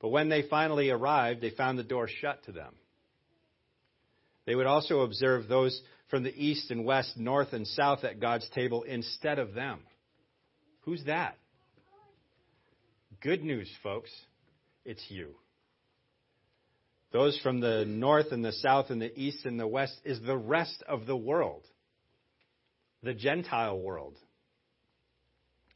But 0.00 0.08
when 0.08 0.28
they 0.28 0.42
finally 0.42 0.90
arrived, 0.90 1.40
they 1.40 1.50
found 1.50 1.78
the 1.78 1.84
door 1.84 2.08
shut 2.08 2.42
to 2.46 2.52
them. 2.52 2.74
They 4.46 4.56
would 4.56 4.66
also 4.66 5.02
observe 5.02 5.46
those 5.46 5.80
from 6.10 6.24
the 6.24 6.34
east 6.34 6.72
and 6.72 6.84
west, 6.84 7.16
north 7.16 7.52
and 7.52 7.68
south 7.68 8.02
at 8.02 8.18
God's 8.18 8.48
table 8.50 8.82
instead 8.82 9.38
of 9.38 9.54
them. 9.54 9.78
Who's 10.82 11.04
that? 11.04 11.36
Good 13.20 13.44
news, 13.44 13.70
folks. 13.82 14.10
It's 14.84 15.04
you. 15.08 15.36
Those 17.12 17.38
from 17.42 17.60
the 17.60 17.84
north 17.86 18.32
and 18.32 18.44
the 18.44 18.52
south 18.52 18.90
and 18.90 19.00
the 19.00 19.16
east 19.18 19.44
and 19.44 19.60
the 19.60 19.66
west 19.66 19.94
is 20.04 20.20
the 20.22 20.36
rest 20.36 20.82
of 20.88 21.06
the 21.06 21.16
world, 21.16 21.62
the 23.02 23.14
Gentile 23.14 23.78
world. 23.78 24.16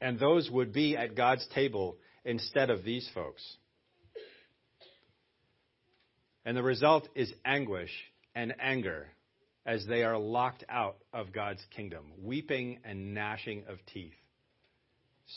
And 0.00 0.18
those 0.18 0.50
would 0.50 0.72
be 0.72 0.96
at 0.96 1.14
God's 1.14 1.46
table 1.54 1.98
instead 2.24 2.70
of 2.70 2.84
these 2.84 3.08
folks. 3.14 3.42
And 6.44 6.56
the 6.56 6.62
result 6.62 7.08
is 7.14 7.32
anguish 7.44 7.90
and 8.34 8.54
anger 8.60 9.08
as 9.64 9.84
they 9.86 10.04
are 10.04 10.18
locked 10.18 10.64
out 10.68 10.96
of 11.12 11.32
God's 11.32 11.64
kingdom, 11.74 12.04
weeping 12.22 12.78
and 12.84 13.14
gnashing 13.14 13.64
of 13.68 13.78
teeth, 13.92 14.14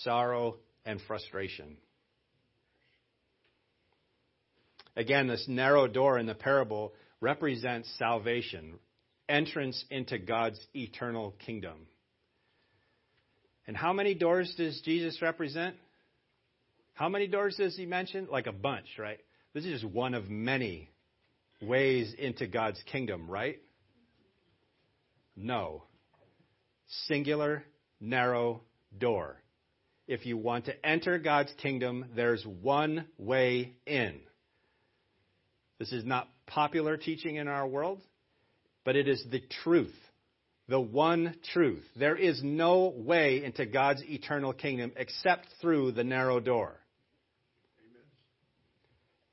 sorrow 0.04 0.58
and 0.86 1.00
frustration. 1.08 1.78
Again, 4.96 5.28
this 5.28 5.46
narrow 5.48 5.88
door 5.88 6.18
in 6.18 6.26
the 6.26 6.36
parable 6.36 6.94
represents 7.22 7.90
salvation, 7.98 8.80
entrance 9.28 9.84
into 9.90 10.18
God's 10.18 10.60
eternal 10.74 11.36
kingdom. 11.46 11.88
And 13.68 13.78
how 13.78 13.94
many 13.94 14.16
doors 14.16 14.54
does 14.58 14.82
Jesus 14.82 15.22
represent? 15.22 15.76
How 16.96 17.08
many 17.08 17.28
doors 17.28 17.56
does 17.56 17.78
he 17.78 17.86
mention? 17.86 18.28
Like 18.30 18.48
a 18.48 18.52
bunch, 18.52 18.88
right? 18.98 19.20
This 19.54 19.64
is 19.64 19.82
just 19.82 19.94
one 19.94 20.14
of 20.14 20.30
many 20.30 20.90
ways 21.62 22.14
into 22.18 22.48
God's 22.48 22.82
kingdom, 22.92 23.30
right? 23.30 23.60
No. 25.36 25.84
Singular, 27.08 27.64
narrow 28.02 28.62
door. 28.98 29.38
If 30.10 30.26
you 30.26 30.38
want 30.38 30.66
to 30.66 30.86
enter 30.86 31.20
God's 31.20 31.54
kingdom, 31.62 32.04
there's 32.16 32.44
one 32.44 33.06
way 33.20 33.76
in. 33.86 34.16
This 35.78 35.92
is 35.92 36.04
not 36.04 36.28
popular 36.48 36.98
teaching 36.98 37.36
in 37.36 37.48
our 37.48 37.68
world, 37.68 38.02
but 38.84 38.96
it 38.96 39.08
is 39.08 39.24
the 39.30 39.44
truth. 39.64 39.94
The 40.68 40.80
one 40.80 41.36
truth. 41.54 41.84
There 41.96 42.16
is 42.16 42.42
no 42.44 42.92
way 42.98 43.44
into 43.44 43.68
God's 43.68 44.02
eternal 44.04 44.52
kingdom 44.52 44.94
except 44.96 45.46
through 45.62 45.92
the 45.92 46.04
narrow 46.04 46.40
door. 46.40 46.76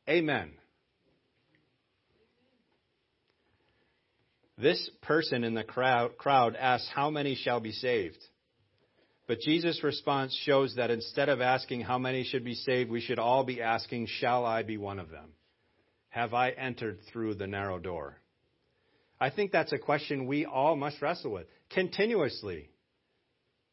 Amen. 0.07 0.45
Amen. 0.45 0.53
This 4.59 4.91
person 5.01 5.43
in 5.43 5.55
the 5.55 5.65
crowd, 5.65 6.19
crowd 6.19 6.55
asks, 6.55 6.91
How 6.95 7.09
many 7.09 7.35
shall 7.35 7.61
be 7.61 7.73
saved? 7.73 8.23
But 9.27 9.41
Jesus' 9.41 9.83
response 9.83 10.33
shows 10.45 10.77
that 10.77 10.91
instead 10.91 11.29
of 11.29 11.41
asking 11.41 11.81
how 11.81 11.99
many 11.99 12.23
should 12.23 12.45
be 12.45 12.55
saved, 12.55 12.91
we 12.91 13.01
should 13.01 13.19
all 13.19 13.45
be 13.45 13.61
asking, 13.61 14.07
Shall 14.07 14.45
I 14.45 14.63
be 14.63 14.77
one 14.77 15.01
of 15.01 15.11
them? 15.11 15.31
Have 16.11 16.33
I 16.33 16.51
entered 16.51 17.01
through 17.13 17.35
the 17.35 17.47
narrow 17.47 17.79
door? 17.79 18.17
I 19.21 19.31
think 19.31 19.51
that's 19.51 19.73
a 19.73 19.79
question 19.79 20.27
we 20.27 20.45
all 20.45 20.77
must 20.77 21.03
wrestle 21.03 21.33
with 21.33 21.47
continuously. 21.71 22.71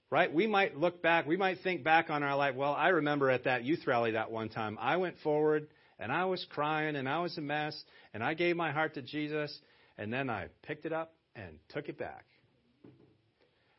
Right? 0.09 0.33
We 0.33 0.47
might 0.47 0.77
look 0.77 1.01
back, 1.01 1.25
we 1.25 1.37
might 1.37 1.59
think 1.63 1.83
back 1.83 2.09
on 2.09 2.23
our 2.23 2.35
life. 2.35 2.55
Well, 2.55 2.73
I 2.73 2.89
remember 2.89 3.29
at 3.29 3.45
that 3.45 3.63
youth 3.63 3.85
rally 3.87 4.11
that 4.11 4.31
one 4.31 4.49
time, 4.49 4.77
I 4.79 4.97
went 4.97 5.15
forward 5.23 5.67
and 5.99 6.11
I 6.11 6.25
was 6.25 6.45
crying 6.49 6.95
and 6.95 7.09
I 7.09 7.19
was 7.19 7.37
a 7.37 7.41
mess 7.41 7.81
and 8.13 8.23
I 8.23 8.33
gave 8.33 8.55
my 8.55 8.71
heart 8.71 8.93
to 8.95 9.01
Jesus 9.01 9.57
and 9.97 10.13
then 10.13 10.29
I 10.29 10.47
picked 10.63 10.85
it 10.85 10.93
up 10.93 11.13
and 11.35 11.57
took 11.69 11.89
it 11.89 11.97
back. 11.97 12.25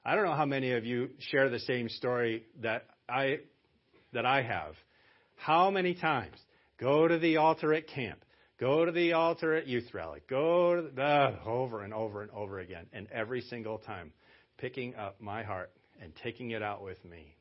I 0.04 0.14
don't 0.14 0.24
know 0.24 0.34
how 0.34 0.44
many 0.44 0.72
of 0.72 0.84
you 0.84 1.10
share 1.18 1.48
the 1.48 1.60
same 1.60 1.88
story 1.88 2.44
that 2.62 2.86
I 3.08 3.38
that 4.12 4.26
I 4.26 4.42
have. 4.42 4.74
How 5.36 5.70
many 5.70 5.94
times 5.94 6.36
go 6.78 7.08
to 7.08 7.18
the 7.18 7.38
altar 7.38 7.72
at 7.72 7.88
camp, 7.88 8.24
go 8.60 8.84
to 8.84 8.92
the 8.92 9.14
altar 9.14 9.54
at 9.54 9.66
youth 9.66 9.92
rally, 9.94 10.20
go 10.28 10.76
to 10.76 10.82
the, 10.94 11.38
over 11.46 11.82
and 11.82 11.94
over 11.94 12.22
and 12.22 12.30
over 12.32 12.60
again, 12.60 12.86
and 12.92 13.08
every 13.10 13.40
single 13.42 13.78
time 13.78 14.12
picking 14.58 14.94
up 14.94 15.20
my 15.20 15.42
heart 15.42 15.70
and 16.02 16.12
taking 16.22 16.50
it 16.50 16.62
out 16.62 16.82
with 16.82 17.02
me. 17.04 17.34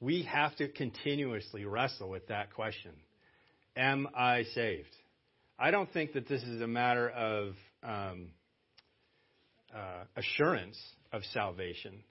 We 0.00 0.22
have 0.24 0.54
to 0.56 0.68
continuously 0.68 1.64
wrestle 1.64 2.10
with 2.10 2.28
that 2.28 2.52
question. 2.52 2.92
Am 3.74 4.06
I 4.14 4.44
saved? 4.54 4.94
I 5.58 5.70
don't 5.70 5.90
think 5.92 6.12
that 6.12 6.28
this 6.28 6.42
is 6.42 6.60
a 6.60 6.66
matter 6.66 7.08
of 7.08 7.54
um, 7.82 8.28
uh, 9.74 10.04
assurance 10.16 10.78
of 11.12 11.22
salvation, 11.32 12.02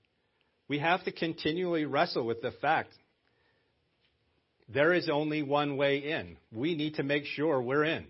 we 0.68 0.80
have 0.80 1.04
to 1.06 1.12
continually 1.12 1.86
wrestle 1.86 2.26
with 2.26 2.42
the 2.42 2.52
fact 2.62 2.94
there 4.70 4.94
is 4.94 5.10
only 5.10 5.44
one 5.44 5.78
way 5.78 5.98
in. 5.98 6.38
We 6.52 6.76
need 6.76 6.96
to 6.96 7.04
make 7.04 7.26
sure 7.26 7.62
we're 7.62 7.84
in. 7.84 8.06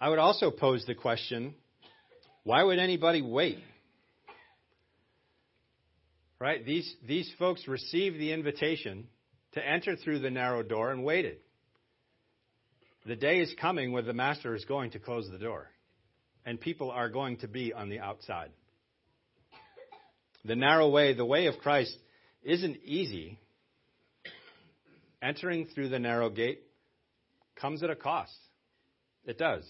I 0.00 0.08
would 0.08 0.18
also 0.18 0.50
pose 0.50 0.84
the 0.86 0.94
question 0.94 1.54
why 2.42 2.62
would 2.62 2.78
anybody 2.78 3.20
wait? 3.20 3.58
Right? 6.38 6.64
These, 6.64 6.92
these 7.06 7.30
folks 7.38 7.68
received 7.68 8.18
the 8.18 8.32
invitation 8.32 9.08
to 9.52 9.66
enter 9.66 9.94
through 9.94 10.20
the 10.20 10.30
narrow 10.30 10.62
door 10.62 10.90
and 10.90 11.04
waited. 11.04 11.36
The 13.06 13.16
day 13.16 13.40
is 13.40 13.54
coming 13.60 13.92
where 13.92 14.02
the 14.02 14.12
master 14.12 14.54
is 14.54 14.64
going 14.64 14.90
to 14.90 14.98
close 14.98 15.28
the 15.30 15.38
door, 15.38 15.68
and 16.44 16.60
people 16.60 16.90
are 16.90 17.08
going 17.08 17.38
to 17.38 17.48
be 17.48 17.72
on 17.72 17.88
the 17.88 18.00
outside. 18.00 18.50
The 20.44 20.56
narrow 20.56 20.88
way, 20.88 21.14
the 21.14 21.24
way 21.24 21.46
of 21.46 21.58
Christ, 21.58 21.96
isn't 22.42 22.78
easy. 22.84 23.38
Entering 25.22 25.66
through 25.66 25.90
the 25.90 25.98
narrow 25.98 26.30
gate 26.30 26.62
comes 27.56 27.82
at 27.82 27.90
a 27.90 27.96
cost. 27.96 28.36
It 29.24 29.38
does. 29.38 29.64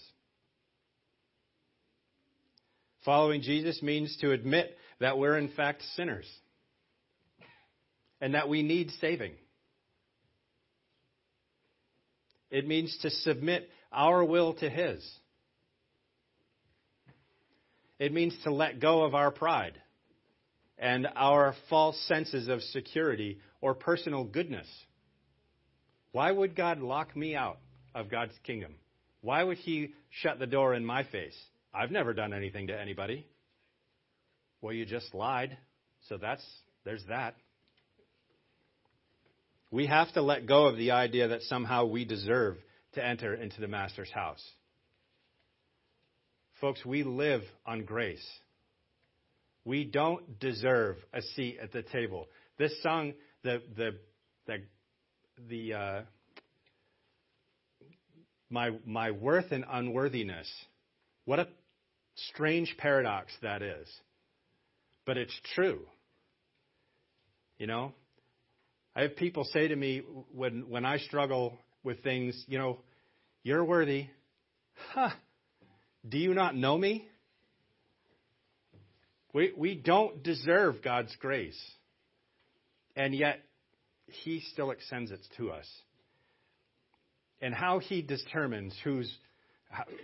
Following 3.03 3.41
Jesus 3.41 3.81
means 3.81 4.15
to 4.21 4.31
admit 4.31 4.77
that 4.99 5.17
we're 5.17 5.37
in 5.37 5.49
fact 5.49 5.83
sinners 5.95 6.29
and 8.21 8.35
that 8.35 8.47
we 8.47 8.61
need 8.61 8.91
saving. 9.01 9.33
It 12.51 12.67
means 12.67 12.95
to 13.01 13.09
submit 13.09 13.69
our 13.91 14.23
will 14.23 14.53
to 14.55 14.69
His. 14.69 15.09
It 17.97 18.13
means 18.13 18.35
to 18.43 18.51
let 18.51 18.79
go 18.79 19.03
of 19.03 19.15
our 19.15 19.31
pride 19.31 19.79
and 20.77 21.07
our 21.15 21.55
false 21.69 21.99
senses 22.07 22.47
of 22.47 22.61
security 22.61 23.39
or 23.61 23.73
personal 23.73 24.23
goodness. 24.23 24.67
Why 26.11 26.31
would 26.31 26.55
God 26.55 26.79
lock 26.79 27.15
me 27.15 27.35
out 27.35 27.59
of 27.95 28.09
God's 28.09 28.33
kingdom? 28.43 28.75
Why 29.21 29.43
would 29.43 29.57
He 29.57 29.93
shut 30.09 30.39
the 30.39 30.47
door 30.47 30.73
in 30.73 30.83
my 30.83 31.03
face? 31.03 31.37
I've 31.73 31.91
never 31.91 32.13
done 32.13 32.33
anything 32.33 32.67
to 32.67 32.77
anybody. 32.77 33.25
Well, 34.61 34.73
you 34.73 34.85
just 34.85 35.13
lied. 35.13 35.57
So 36.09 36.17
that's 36.17 36.45
there's 36.83 37.05
that. 37.07 37.35
We 39.71 39.87
have 39.87 40.11
to 40.13 40.21
let 40.21 40.45
go 40.45 40.65
of 40.67 40.75
the 40.75 40.91
idea 40.91 41.29
that 41.29 41.43
somehow 41.43 41.85
we 41.85 42.03
deserve 42.03 42.57
to 42.93 43.05
enter 43.05 43.33
into 43.33 43.61
the 43.61 43.69
master's 43.69 44.11
house. 44.11 44.43
Folks, 46.59 46.85
we 46.85 47.03
live 47.03 47.41
on 47.65 47.85
grace. 47.85 48.25
We 49.63 49.85
don't 49.85 50.39
deserve 50.39 50.97
a 51.13 51.21
seat 51.21 51.57
at 51.61 51.71
the 51.71 51.83
table. 51.83 52.27
This 52.57 52.73
song, 52.83 53.13
the 53.43 53.61
the 53.75 53.91
the 54.45 54.57
the 55.49 55.73
uh, 55.73 56.01
my 58.49 58.71
my 58.85 59.11
worth 59.11 59.51
and 59.51 59.63
unworthiness. 59.71 60.47
What 61.25 61.39
a 61.39 61.47
strange 62.15 62.75
paradox 62.77 63.31
that 63.41 63.61
is. 63.61 63.87
But 65.05 65.17
it's 65.17 65.39
true. 65.55 65.81
You 67.57 67.67
know, 67.67 67.93
I 68.95 69.03
have 69.03 69.15
people 69.15 69.45
say 69.45 69.67
to 69.67 69.75
me 69.75 70.01
when 70.33 70.69
when 70.69 70.85
I 70.85 70.97
struggle 70.97 71.57
with 71.83 72.03
things, 72.03 72.43
you 72.47 72.57
know, 72.57 72.79
you're 73.43 73.63
worthy. 73.63 74.07
Huh. 74.93 75.11
Do 76.07 76.17
you 76.17 76.33
not 76.33 76.55
know 76.55 76.77
me? 76.77 77.07
We, 79.33 79.53
we 79.55 79.75
don't 79.75 80.23
deserve 80.23 80.81
God's 80.83 81.15
grace. 81.17 81.59
And 82.95 83.15
yet, 83.15 83.39
He 84.07 84.41
still 84.51 84.71
extends 84.71 85.11
it 85.11 85.21
to 85.37 85.51
us. 85.51 85.67
And 87.41 87.53
how 87.53 87.79
He 87.79 88.01
determines 88.01 88.75
who's, 88.83 89.11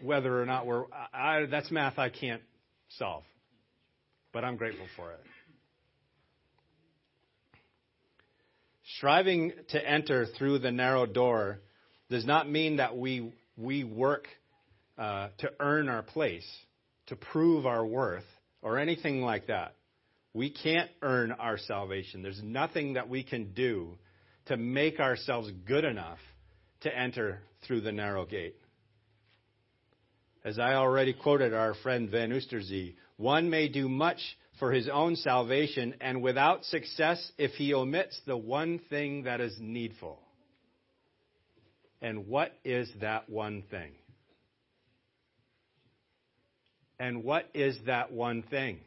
whether 0.01 0.41
or 0.41 0.45
not 0.45 0.65
we're, 0.65 0.85
I, 1.13 1.45
that's 1.51 1.69
math 1.71 1.99
I 1.99 2.09
can't 2.09 2.41
solve. 2.97 3.23
But 4.31 4.45
I'm 4.45 4.55
grateful 4.55 4.88
for 4.95 5.12
it. 5.12 5.19
Striving 8.97 9.53
to 9.69 9.88
enter 9.89 10.25
through 10.25 10.57
the 10.60 10.71
narrow 10.71 11.05
door 11.05 11.60
does 12.10 12.25
not 12.25 12.49
mean 12.49 12.77
that 12.77 12.97
we, 12.97 13.31
we 13.55 13.83
work 13.83 14.27
uh, 14.97 15.29
to 15.38 15.51
earn 15.60 15.88
our 15.88 16.01
place, 16.01 16.47
to 17.05 17.15
prove 17.15 17.67
our 17.67 17.86
worth 17.86 18.25
or 18.63 18.79
anything 18.79 19.21
like 19.21 19.47
that. 19.47 19.75
We 20.33 20.49
can't 20.49 20.89
earn 21.03 21.31
our 21.31 21.60
salvation. 21.60 22.23
There's 22.23 22.41
nothing 22.43 22.93
that 22.93 23.07
we 23.07 23.21
can 23.21 23.53
do 23.53 23.99
to 24.47 24.57
make 24.57 24.99
ourselves 24.99 25.51
good 25.67 25.86
enough 25.86 26.19
to 26.81 26.95
enter 26.95 27.41
through 27.67 27.81
the 27.81 27.91
narrow 27.91 28.25
gate. 28.25 28.55
As 30.43 30.57
I 30.57 30.73
already 30.73 31.13
quoted 31.13 31.53
our 31.53 31.75
friend 31.75 32.10
Van 32.10 32.31
Oosterzee, 32.31 32.95
one 33.17 33.49
may 33.51 33.67
do 33.67 33.89
much 33.89 34.19
for 34.59 34.71
his 34.71 34.89
own 34.89 35.15
salvation 35.15 35.95
and 36.01 36.21
without 36.21 36.65
success 36.65 37.31
if 37.37 37.51
he 37.51 37.73
omits 37.73 38.19
the 38.25 38.37
one 38.37 38.79
thing 38.89 39.23
that 39.23 39.39
is 39.39 39.55
needful. 39.59 40.19
And 42.01 42.27
what 42.27 42.51
is 42.63 42.89
that 43.01 43.29
one 43.29 43.63
thing? 43.69 43.91
And 46.99 47.23
what 47.23 47.45
is 47.53 47.77
that 47.85 48.11
one 48.11 48.43
thing? 48.43 48.79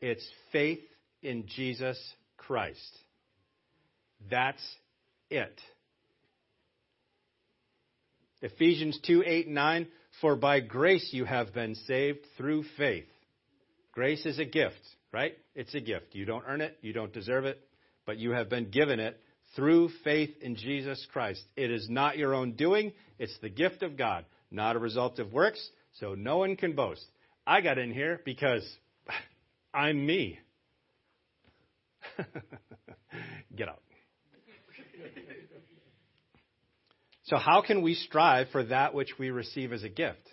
It's 0.00 0.26
faith 0.52 0.82
in 1.22 1.46
Jesus 1.46 1.98
Christ. 2.36 2.98
That's 4.30 4.62
it. 5.30 5.60
Ephesians 8.40 8.98
2 9.06 9.22
8 9.24 9.48
9. 9.48 9.88
For 10.20 10.36
by 10.36 10.60
grace 10.60 11.08
you 11.12 11.24
have 11.24 11.54
been 11.54 11.74
saved 11.74 12.20
through 12.36 12.64
faith. 12.76 13.06
Grace 13.92 14.24
is 14.24 14.38
a 14.38 14.44
gift, 14.44 14.80
right? 15.12 15.34
It's 15.54 15.74
a 15.74 15.80
gift. 15.80 16.14
You 16.14 16.24
don't 16.24 16.44
earn 16.48 16.62
it, 16.62 16.78
you 16.80 16.92
don't 16.94 17.12
deserve 17.12 17.44
it, 17.44 17.60
but 18.06 18.18
you 18.18 18.30
have 18.30 18.48
been 18.48 18.70
given 18.70 18.98
it 18.98 19.20
through 19.54 19.90
faith 20.02 20.30
in 20.40 20.56
Jesus 20.56 21.06
Christ. 21.12 21.42
It 21.56 21.70
is 21.70 21.88
not 21.90 22.16
your 22.16 22.34
own 22.34 22.52
doing, 22.52 22.92
it's 23.18 23.36
the 23.42 23.50
gift 23.50 23.82
of 23.82 23.98
God, 23.98 24.24
not 24.50 24.76
a 24.76 24.78
result 24.78 25.18
of 25.18 25.32
works, 25.32 25.70
so 26.00 26.14
no 26.14 26.38
one 26.38 26.56
can 26.56 26.74
boast. 26.74 27.04
I 27.46 27.60
got 27.60 27.76
in 27.76 27.92
here 27.92 28.20
because 28.24 28.66
I'm 29.74 30.04
me. 30.04 30.38
Get 33.54 33.68
out. 33.68 33.82
so, 37.24 37.36
how 37.36 37.62
can 37.62 37.82
we 37.82 37.94
strive 37.94 38.48
for 38.50 38.64
that 38.64 38.94
which 38.94 39.18
we 39.18 39.30
receive 39.30 39.72
as 39.72 39.82
a 39.82 39.88
gift? 39.88 40.31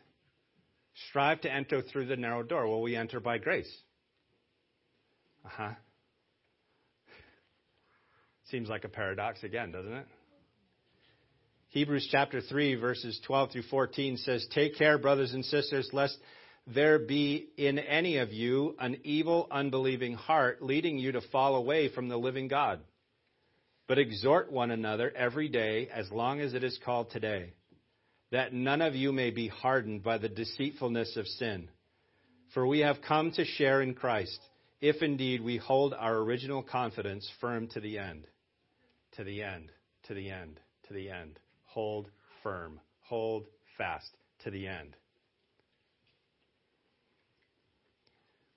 Strive 1.08 1.42
to 1.42 1.52
enter 1.52 1.82
through 1.82 2.08
the 2.08 2.18
narrow 2.18 2.44
door. 2.44 2.68
Well, 2.68 2.82
we 2.82 2.96
enter 2.96 3.20
by 3.20 3.38
grace. 3.38 3.72
Uh 5.46 5.50
huh. 5.50 5.72
Seems 8.50 8.68
like 8.68 8.84
a 8.84 8.90
paradox 8.90 9.44
again, 9.44 9.72
doesn't 9.72 9.94
it? 9.94 10.08
Hebrews 11.70 12.08
chapter 12.12 12.42
3, 12.42 12.76
verses 12.76 13.20
12 13.28 13.52
through 13.52 13.64
14 13.70 14.18
says, 14.18 14.48
Take 14.54 14.76
care, 14.76 14.98
brothers 14.98 15.34
and 15.34 15.46
sisters, 15.46 15.88
lest 15.94 16.18
there 16.66 16.98
be 16.98 17.50
in 17.58 17.78
any 17.78 18.18
of 18.18 18.32
you 18.34 18.76
an 18.80 18.98
evil, 19.04 19.48
unbelieving 19.52 20.14
heart 20.14 20.64
leading 20.64 20.98
you 20.98 21.12
to 21.12 21.22
fall 21.32 21.56
away 21.56 21.90
from 21.94 22.10
the 22.10 22.18
living 22.18 22.48
God. 22.48 22.80
But 23.88 24.00
exhort 24.00 24.52
one 24.52 24.72
another 24.72 25.12
every 25.16 25.48
day, 25.48 25.90
as 25.94 26.12
long 26.12 26.42
as 26.42 26.56
it 26.56 26.64
is 26.64 26.80
called 26.84 27.12
today, 27.12 27.54
that 28.32 28.54
none 28.54 28.82
of 28.82 28.96
you 28.96 29.12
may 29.12 29.32
be 29.32 29.48
hardened 29.48 30.04
by 30.04 30.18
the 30.18 30.30
deceitfulness 30.30 31.18
of 31.18 31.28
sin. 31.28 31.70
For 32.54 32.66
we 32.66 32.80
have 32.80 33.02
come 33.08 33.32
to 33.32 33.46
share 33.46 33.82
in 33.82 33.94
Christ, 33.94 34.40
if 34.82 35.02
indeed 35.02 35.42
we 35.42 35.58
hold 35.58 35.94
our 35.94 36.18
original 36.18 36.64
confidence 36.64 37.30
firm 37.42 37.68
to 37.70 37.80
the 37.80 37.98
end. 37.98 38.26
To 39.18 39.24
the 39.24 39.42
end, 39.42 39.72
to 40.08 40.14
the 40.14 40.30
end, 40.30 40.60
to 40.88 40.94
the 40.94 41.10
end 41.10 41.40
hold 41.70 42.10
firm, 42.44 42.80
hold 43.02 43.46
fast 43.78 44.10
to 44.44 44.52
the 44.52 44.68
end. 44.68 44.96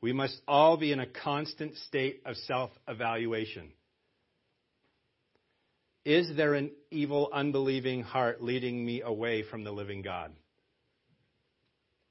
We 0.00 0.12
must 0.12 0.40
all 0.48 0.76
be 0.76 0.92
in 0.92 0.98
a 0.98 1.06
constant 1.06 1.76
state 1.76 2.22
of 2.26 2.36
self 2.36 2.70
evaluation. 2.88 3.70
Is 6.04 6.34
there 6.36 6.54
an 6.54 6.72
evil, 6.90 7.30
unbelieving 7.32 8.02
heart 8.02 8.42
leading 8.42 8.84
me 8.84 9.02
away 9.02 9.44
from 9.44 9.62
the 9.62 9.70
living 9.70 10.02
God? 10.02 10.32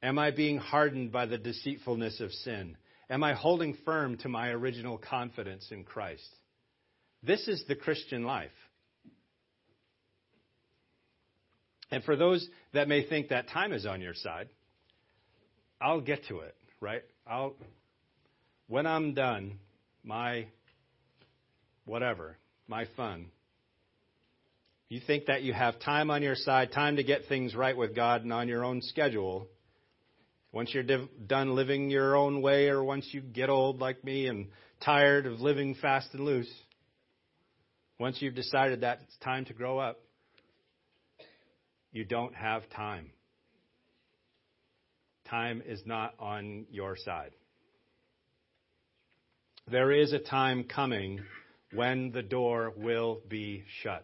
Am 0.01 0.17
I 0.17 0.32
being 0.32 0.58
hardened 0.58 1.12
by 1.12 1.25
the 1.25 1.38
deceitfulness 1.38 2.21
of 2.21 2.32
sin? 2.32 2.77
Am 3.10 3.23
I 3.23 3.34
holding 3.34 3.75
firm 3.86 4.17
to 4.19 4.30
my 4.30 4.49
original 4.49 4.97
confidence 4.97 5.67
in 5.71 5.84
Christ? 5.84 6.27
This 7.21 7.47
is 7.47 7.63
the 7.67 7.75
Christian 7.75 8.23
life. 8.23 8.49
And 11.91 12.04
for 12.04 12.15
those 12.15 12.47
that 12.73 12.88
may 12.88 13.08
think 13.08 13.30
that 13.30 13.49
time 13.49 13.73
is 13.73 13.86
on 13.86 14.01
your 14.01 14.13
side, 14.13 14.47
I'll 15.82 16.01
get 16.01 16.25
to 16.30 16.39
it, 16.39 16.56
right? 16.80 17.04
I'll 17.27 17.56
when 18.67 18.86
I'm 18.86 19.13
done, 19.13 19.60
my 20.04 20.47
whatever, 21.84 22.38
my 22.67 22.86
fun. 22.95 23.27
You 24.91 24.99
think 24.99 25.27
that 25.27 25.43
you 25.43 25.54
have 25.54 25.80
time 25.80 26.12
on 26.12 26.21
your 26.21 26.36
side, 26.36 26.73
time 26.73 26.97
to 26.97 27.04
get 27.04 27.21
things 27.30 27.56
right 27.56 27.77
with 27.77 27.95
God 27.95 28.23
and 28.23 28.34
on 28.34 28.49
your 28.49 28.65
own 28.65 28.82
schedule. 28.82 29.47
Once 30.51 30.73
you're 30.73 30.84
div- 30.84 31.08
done 31.27 31.56
living 31.56 31.89
your 31.89 32.17
own 32.17 32.41
way, 32.41 32.67
or 32.67 32.84
once 32.84 33.08
you 33.13 33.21
get 33.21 33.49
old 33.49 33.80
like 33.80 34.04
me 34.04 34.27
and 34.27 34.49
tired 34.84 35.25
of 35.25 35.39
living 35.39 35.75
fast 35.75 36.10
and 36.12 36.25
loose, 36.25 36.54
once 37.99 38.21
you've 38.21 38.36
decided 38.36 38.82
that 38.82 38.99
it's 39.04 39.15
time 39.23 39.45
to 39.45 39.54
grow 39.54 39.80
up, 39.80 39.97
you 41.93 42.04
don't 42.04 42.36
have 42.36 42.69
time. 42.71 43.12
Time 45.30 45.63
is 45.65 45.82
not 45.86 46.15
on 46.19 46.65
your 46.69 46.97
side. 46.97 47.32
There 49.71 49.93
is 49.93 50.12
a 50.12 50.19
time 50.19 50.65
coming 50.65 51.21
when 51.73 52.12
the 52.12 52.23
door 52.23 52.73
will 52.75 53.21
be 53.30 53.63
shut. 53.82 54.04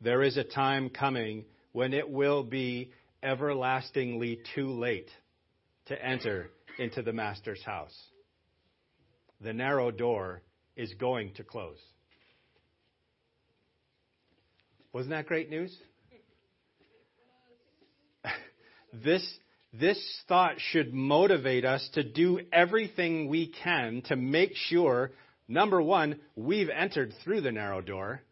There 0.00 0.22
is 0.22 0.36
a 0.36 0.44
time 0.44 0.90
coming 0.90 1.44
when 1.72 1.92
it 1.92 2.08
will 2.08 2.42
be 2.42 2.92
everlastingly 3.22 4.40
too 4.54 4.70
late 4.70 5.10
to 5.86 6.04
enter 6.04 6.50
into 6.78 7.02
the 7.02 7.12
Master's 7.12 7.62
house. 7.62 7.94
The 9.40 9.52
narrow 9.52 9.90
door 9.90 10.42
is 10.76 10.92
going 10.94 11.34
to 11.34 11.44
close. 11.44 11.78
Wasn't 14.92 15.10
that 15.10 15.26
great 15.26 15.50
news? 15.50 15.76
this, 18.92 19.38
this 19.72 20.22
thought 20.28 20.54
should 20.58 20.94
motivate 20.94 21.64
us 21.64 21.88
to 21.94 22.04
do 22.04 22.40
everything 22.52 23.28
we 23.28 23.48
can 23.48 24.02
to 24.06 24.16
make 24.16 24.54
sure, 24.54 25.10
number 25.48 25.82
one, 25.82 26.20
we've 26.36 26.70
entered 26.70 27.12
through 27.24 27.40
the 27.40 27.50
narrow 27.52 27.80
door, 27.80 28.22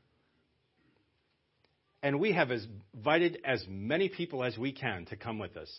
and 2.03 2.19
we 2.19 2.33
have 2.33 2.51
invited 2.51 3.39
as 3.45 3.65
many 3.69 4.09
people 4.09 4.43
as 4.43 4.59
we 4.59 4.73
can 4.73 5.07
to 5.07 5.17
come 5.17 5.39
with 5.39 5.57
us. 5.57 5.71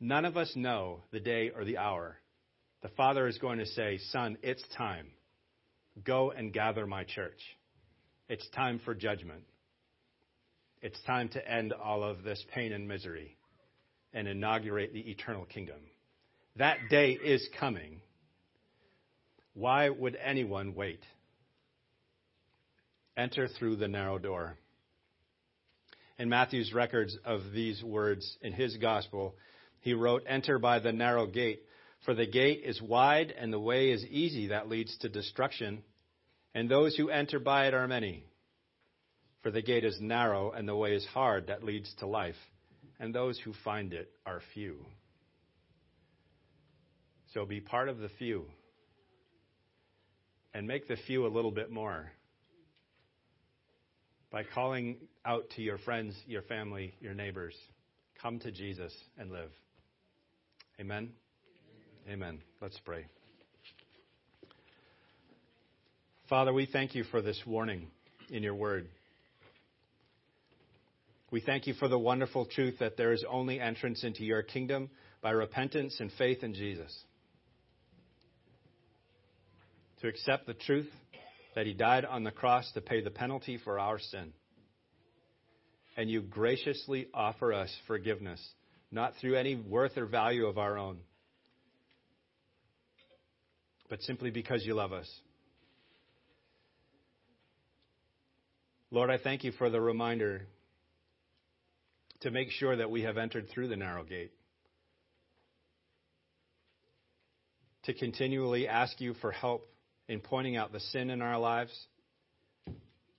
None 0.00 0.24
of 0.24 0.36
us 0.36 0.52
know 0.54 1.00
the 1.10 1.20
day 1.20 1.50
or 1.54 1.64
the 1.64 1.78
hour. 1.78 2.16
The 2.82 2.88
Father 2.90 3.26
is 3.26 3.38
going 3.38 3.58
to 3.58 3.66
say, 3.66 3.98
Son, 4.10 4.38
it's 4.42 4.62
time. 4.76 5.08
Go 6.04 6.30
and 6.30 6.52
gather 6.52 6.86
my 6.86 7.04
church. 7.04 7.40
It's 8.28 8.48
time 8.50 8.80
for 8.84 8.94
judgment. 8.94 9.42
It's 10.80 11.00
time 11.02 11.28
to 11.30 11.50
end 11.50 11.72
all 11.72 12.04
of 12.04 12.22
this 12.22 12.42
pain 12.54 12.72
and 12.72 12.86
misery 12.86 13.36
and 14.12 14.28
inaugurate 14.28 14.92
the 14.92 15.10
eternal 15.10 15.44
kingdom. 15.44 15.80
That 16.56 16.78
day 16.88 17.12
is 17.12 17.46
coming. 17.58 18.00
Why 19.58 19.88
would 19.88 20.16
anyone 20.24 20.76
wait? 20.76 21.02
Enter 23.16 23.48
through 23.48 23.74
the 23.74 23.88
narrow 23.88 24.16
door. 24.16 24.56
In 26.16 26.28
Matthew's 26.28 26.72
records 26.72 27.18
of 27.24 27.40
these 27.52 27.82
words 27.82 28.38
in 28.40 28.52
his 28.52 28.76
gospel, 28.76 29.34
he 29.80 29.94
wrote, 29.94 30.22
Enter 30.28 30.60
by 30.60 30.78
the 30.78 30.92
narrow 30.92 31.26
gate, 31.26 31.64
for 32.04 32.14
the 32.14 32.24
gate 32.24 32.62
is 32.64 32.80
wide 32.80 33.34
and 33.36 33.52
the 33.52 33.58
way 33.58 33.90
is 33.90 34.04
easy 34.04 34.46
that 34.46 34.68
leads 34.68 34.96
to 34.98 35.08
destruction, 35.08 35.82
and 36.54 36.70
those 36.70 36.94
who 36.94 37.10
enter 37.10 37.40
by 37.40 37.66
it 37.66 37.74
are 37.74 37.88
many. 37.88 38.26
For 39.42 39.50
the 39.50 39.62
gate 39.62 39.84
is 39.84 39.98
narrow 40.00 40.52
and 40.52 40.68
the 40.68 40.76
way 40.76 40.94
is 40.94 41.04
hard 41.06 41.48
that 41.48 41.64
leads 41.64 41.92
to 41.98 42.06
life, 42.06 42.38
and 43.00 43.12
those 43.12 43.40
who 43.40 43.52
find 43.64 43.92
it 43.92 44.08
are 44.24 44.40
few. 44.54 44.86
So 47.34 47.44
be 47.44 47.60
part 47.60 47.88
of 47.88 47.98
the 47.98 48.10
few 48.20 48.46
and 50.54 50.66
make 50.66 50.88
the 50.88 50.96
few 51.06 51.26
a 51.26 51.28
little 51.28 51.50
bit 51.50 51.70
more 51.70 52.10
by 54.30 54.44
calling 54.44 54.96
out 55.24 55.44
to 55.56 55.62
your 55.62 55.78
friends, 55.78 56.14
your 56.26 56.42
family, 56.42 56.94
your 57.00 57.14
neighbors. 57.14 57.54
Come 58.20 58.38
to 58.40 58.50
Jesus 58.50 58.92
and 59.16 59.30
live. 59.30 59.50
Amen? 60.80 61.10
Amen. 62.08 62.40
Let's 62.60 62.78
pray. 62.84 63.06
Father, 66.28 66.52
we 66.52 66.66
thank 66.66 66.94
you 66.94 67.04
for 67.04 67.22
this 67.22 67.40
warning 67.46 67.86
in 68.30 68.42
your 68.42 68.54
word. 68.54 68.88
We 71.30 71.40
thank 71.40 71.66
you 71.66 71.74
for 71.74 71.88
the 71.88 71.98
wonderful 71.98 72.46
truth 72.46 72.78
that 72.80 72.96
there 72.96 73.12
is 73.12 73.24
only 73.28 73.60
entrance 73.60 74.04
into 74.04 74.24
your 74.24 74.42
kingdom 74.42 74.90
by 75.22 75.30
repentance 75.30 75.96
and 76.00 76.10
faith 76.16 76.42
in 76.42 76.54
Jesus. 76.54 76.96
To 80.00 80.08
accept 80.08 80.46
the 80.46 80.54
truth 80.54 80.90
that 81.54 81.66
he 81.66 81.74
died 81.74 82.04
on 82.04 82.22
the 82.22 82.30
cross 82.30 82.70
to 82.72 82.80
pay 82.80 83.02
the 83.02 83.10
penalty 83.10 83.58
for 83.58 83.78
our 83.78 83.98
sin. 83.98 84.32
And 85.96 86.08
you 86.08 86.20
graciously 86.22 87.08
offer 87.12 87.52
us 87.52 87.74
forgiveness 87.86 88.40
not 88.90 89.14
through 89.20 89.36
any 89.36 89.54
worth 89.54 89.96
or 89.98 90.06
value 90.06 90.46
of 90.46 90.56
our 90.56 90.78
own, 90.78 90.98
but 93.90 94.00
simply 94.02 94.30
because 94.30 94.64
you 94.64 94.74
love 94.74 94.92
us. 94.92 95.10
Lord, 98.90 99.10
I 99.10 99.18
thank 99.18 99.44
you 99.44 99.52
for 99.52 99.68
the 99.68 99.80
reminder 99.80 100.46
to 102.20 102.30
make 102.30 102.50
sure 102.50 102.76
that 102.76 102.90
we 102.90 103.02
have 103.02 103.18
entered 103.18 103.48
through 103.50 103.68
the 103.68 103.76
narrow 103.76 104.04
gate. 104.04 104.32
To 107.84 107.94
continually 107.94 108.66
ask 108.66 109.00
you 109.00 109.14
for 109.14 109.30
help 109.30 109.66
in 110.08 110.20
pointing 110.20 110.56
out 110.56 110.72
the 110.72 110.80
sin 110.80 111.10
in 111.10 111.20
our 111.20 111.38
lives, 111.38 111.72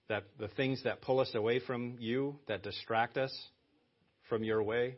that 0.07 0.23
the 0.39 0.47
things 0.49 0.83
that 0.83 1.01
pull 1.01 1.19
us 1.19 1.33
away 1.35 1.59
from 1.59 1.97
you, 1.99 2.35
that 2.47 2.63
distract 2.63 3.17
us 3.17 3.31
from 4.27 4.43
your 4.43 4.63
way. 4.63 4.97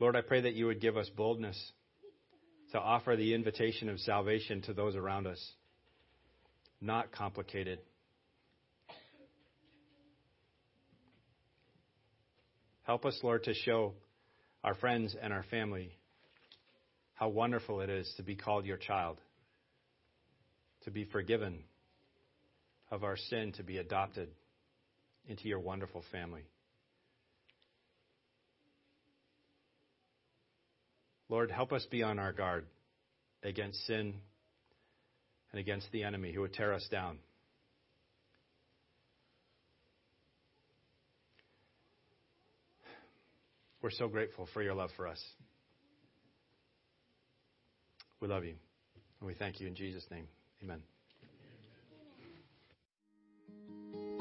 Lord, 0.00 0.16
I 0.16 0.20
pray 0.20 0.42
that 0.42 0.54
you 0.54 0.66
would 0.66 0.80
give 0.80 0.96
us 0.96 1.08
boldness 1.16 1.72
to 2.72 2.78
offer 2.78 3.16
the 3.16 3.34
invitation 3.34 3.88
of 3.88 3.98
salvation 4.00 4.62
to 4.62 4.72
those 4.72 4.94
around 4.94 5.26
us. 5.26 5.52
Not 6.80 7.12
complicated. 7.12 7.78
Help 12.82 13.04
us, 13.04 13.18
Lord, 13.22 13.44
to 13.44 13.54
show 13.54 13.94
our 14.64 14.74
friends 14.74 15.16
and 15.20 15.32
our 15.32 15.44
family 15.50 15.98
how 17.18 17.28
wonderful 17.28 17.80
it 17.80 17.90
is 17.90 18.12
to 18.16 18.22
be 18.22 18.36
called 18.36 18.64
your 18.64 18.76
child, 18.76 19.18
to 20.84 20.90
be 20.90 21.04
forgiven 21.04 21.64
of 22.92 23.02
our 23.02 23.16
sin, 23.16 23.52
to 23.56 23.64
be 23.64 23.78
adopted 23.78 24.28
into 25.26 25.48
your 25.48 25.58
wonderful 25.58 26.04
family. 26.12 26.44
Lord, 31.28 31.50
help 31.50 31.72
us 31.72 31.84
be 31.90 32.04
on 32.04 32.20
our 32.20 32.32
guard 32.32 32.66
against 33.42 33.84
sin 33.86 34.14
and 35.50 35.60
against 35.60 35.90
the 35.90 36.04
enemy 36.04 36.32
who 36.32 36.42
would 36.42 36.54
tear 36.54 36.72
us 36.72 36.86
down. 36.88 37.18
We're 43.82 43.90
so 43.90 44.06
grateful 44.06 44.48
for 44.54 44.62
your 44.62 44.74
love 44.74 44.90
for 44.96 45.08
us. 45.08 45.22
We 48.20 48.28
love 48.28 48.44
you. 48.44 48.54
And 49.20 49.26
we 49.26 49.34
thank 49.34 49.60
you 49.60 49.66
in 49.66 49.74
Jesus' 49.74 50.06
name. 50.10 50.26
Amen. 50.62 50.82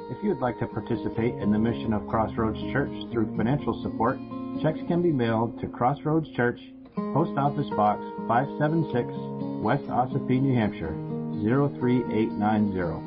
If 0.10 0.24
you 0.24 0.30
would 0.30 0.40
like 0.40 0.58
to 0.60 0.68
participate 0.68 1.34
in 1.36 1.52
the 1.52 1.60
mission 1.60 1.94
of 1.94 2.08
Crossroads 2.08 2.60
Church 2.72 2.92
through 3.12 3.36
financial 3.36 3.82
support, 3.84 4.18
checks 4.62 4.80
can 4.88 5.02
be 5.02 5.12
mailed 5.12 5.60
to 5.60 5.68
Crossroads 5.68 6.30
Church 6.36 6.60
Post 6.96 7.38
Office 7.38 7.70
Box 7.76 8.02
576, 8.28 9.62
West 9.62 9.84
Ossipee, 9.90 10.42
New 10.42 10.56
Hampshire 10.56 10.96
03890. 11.44 13.07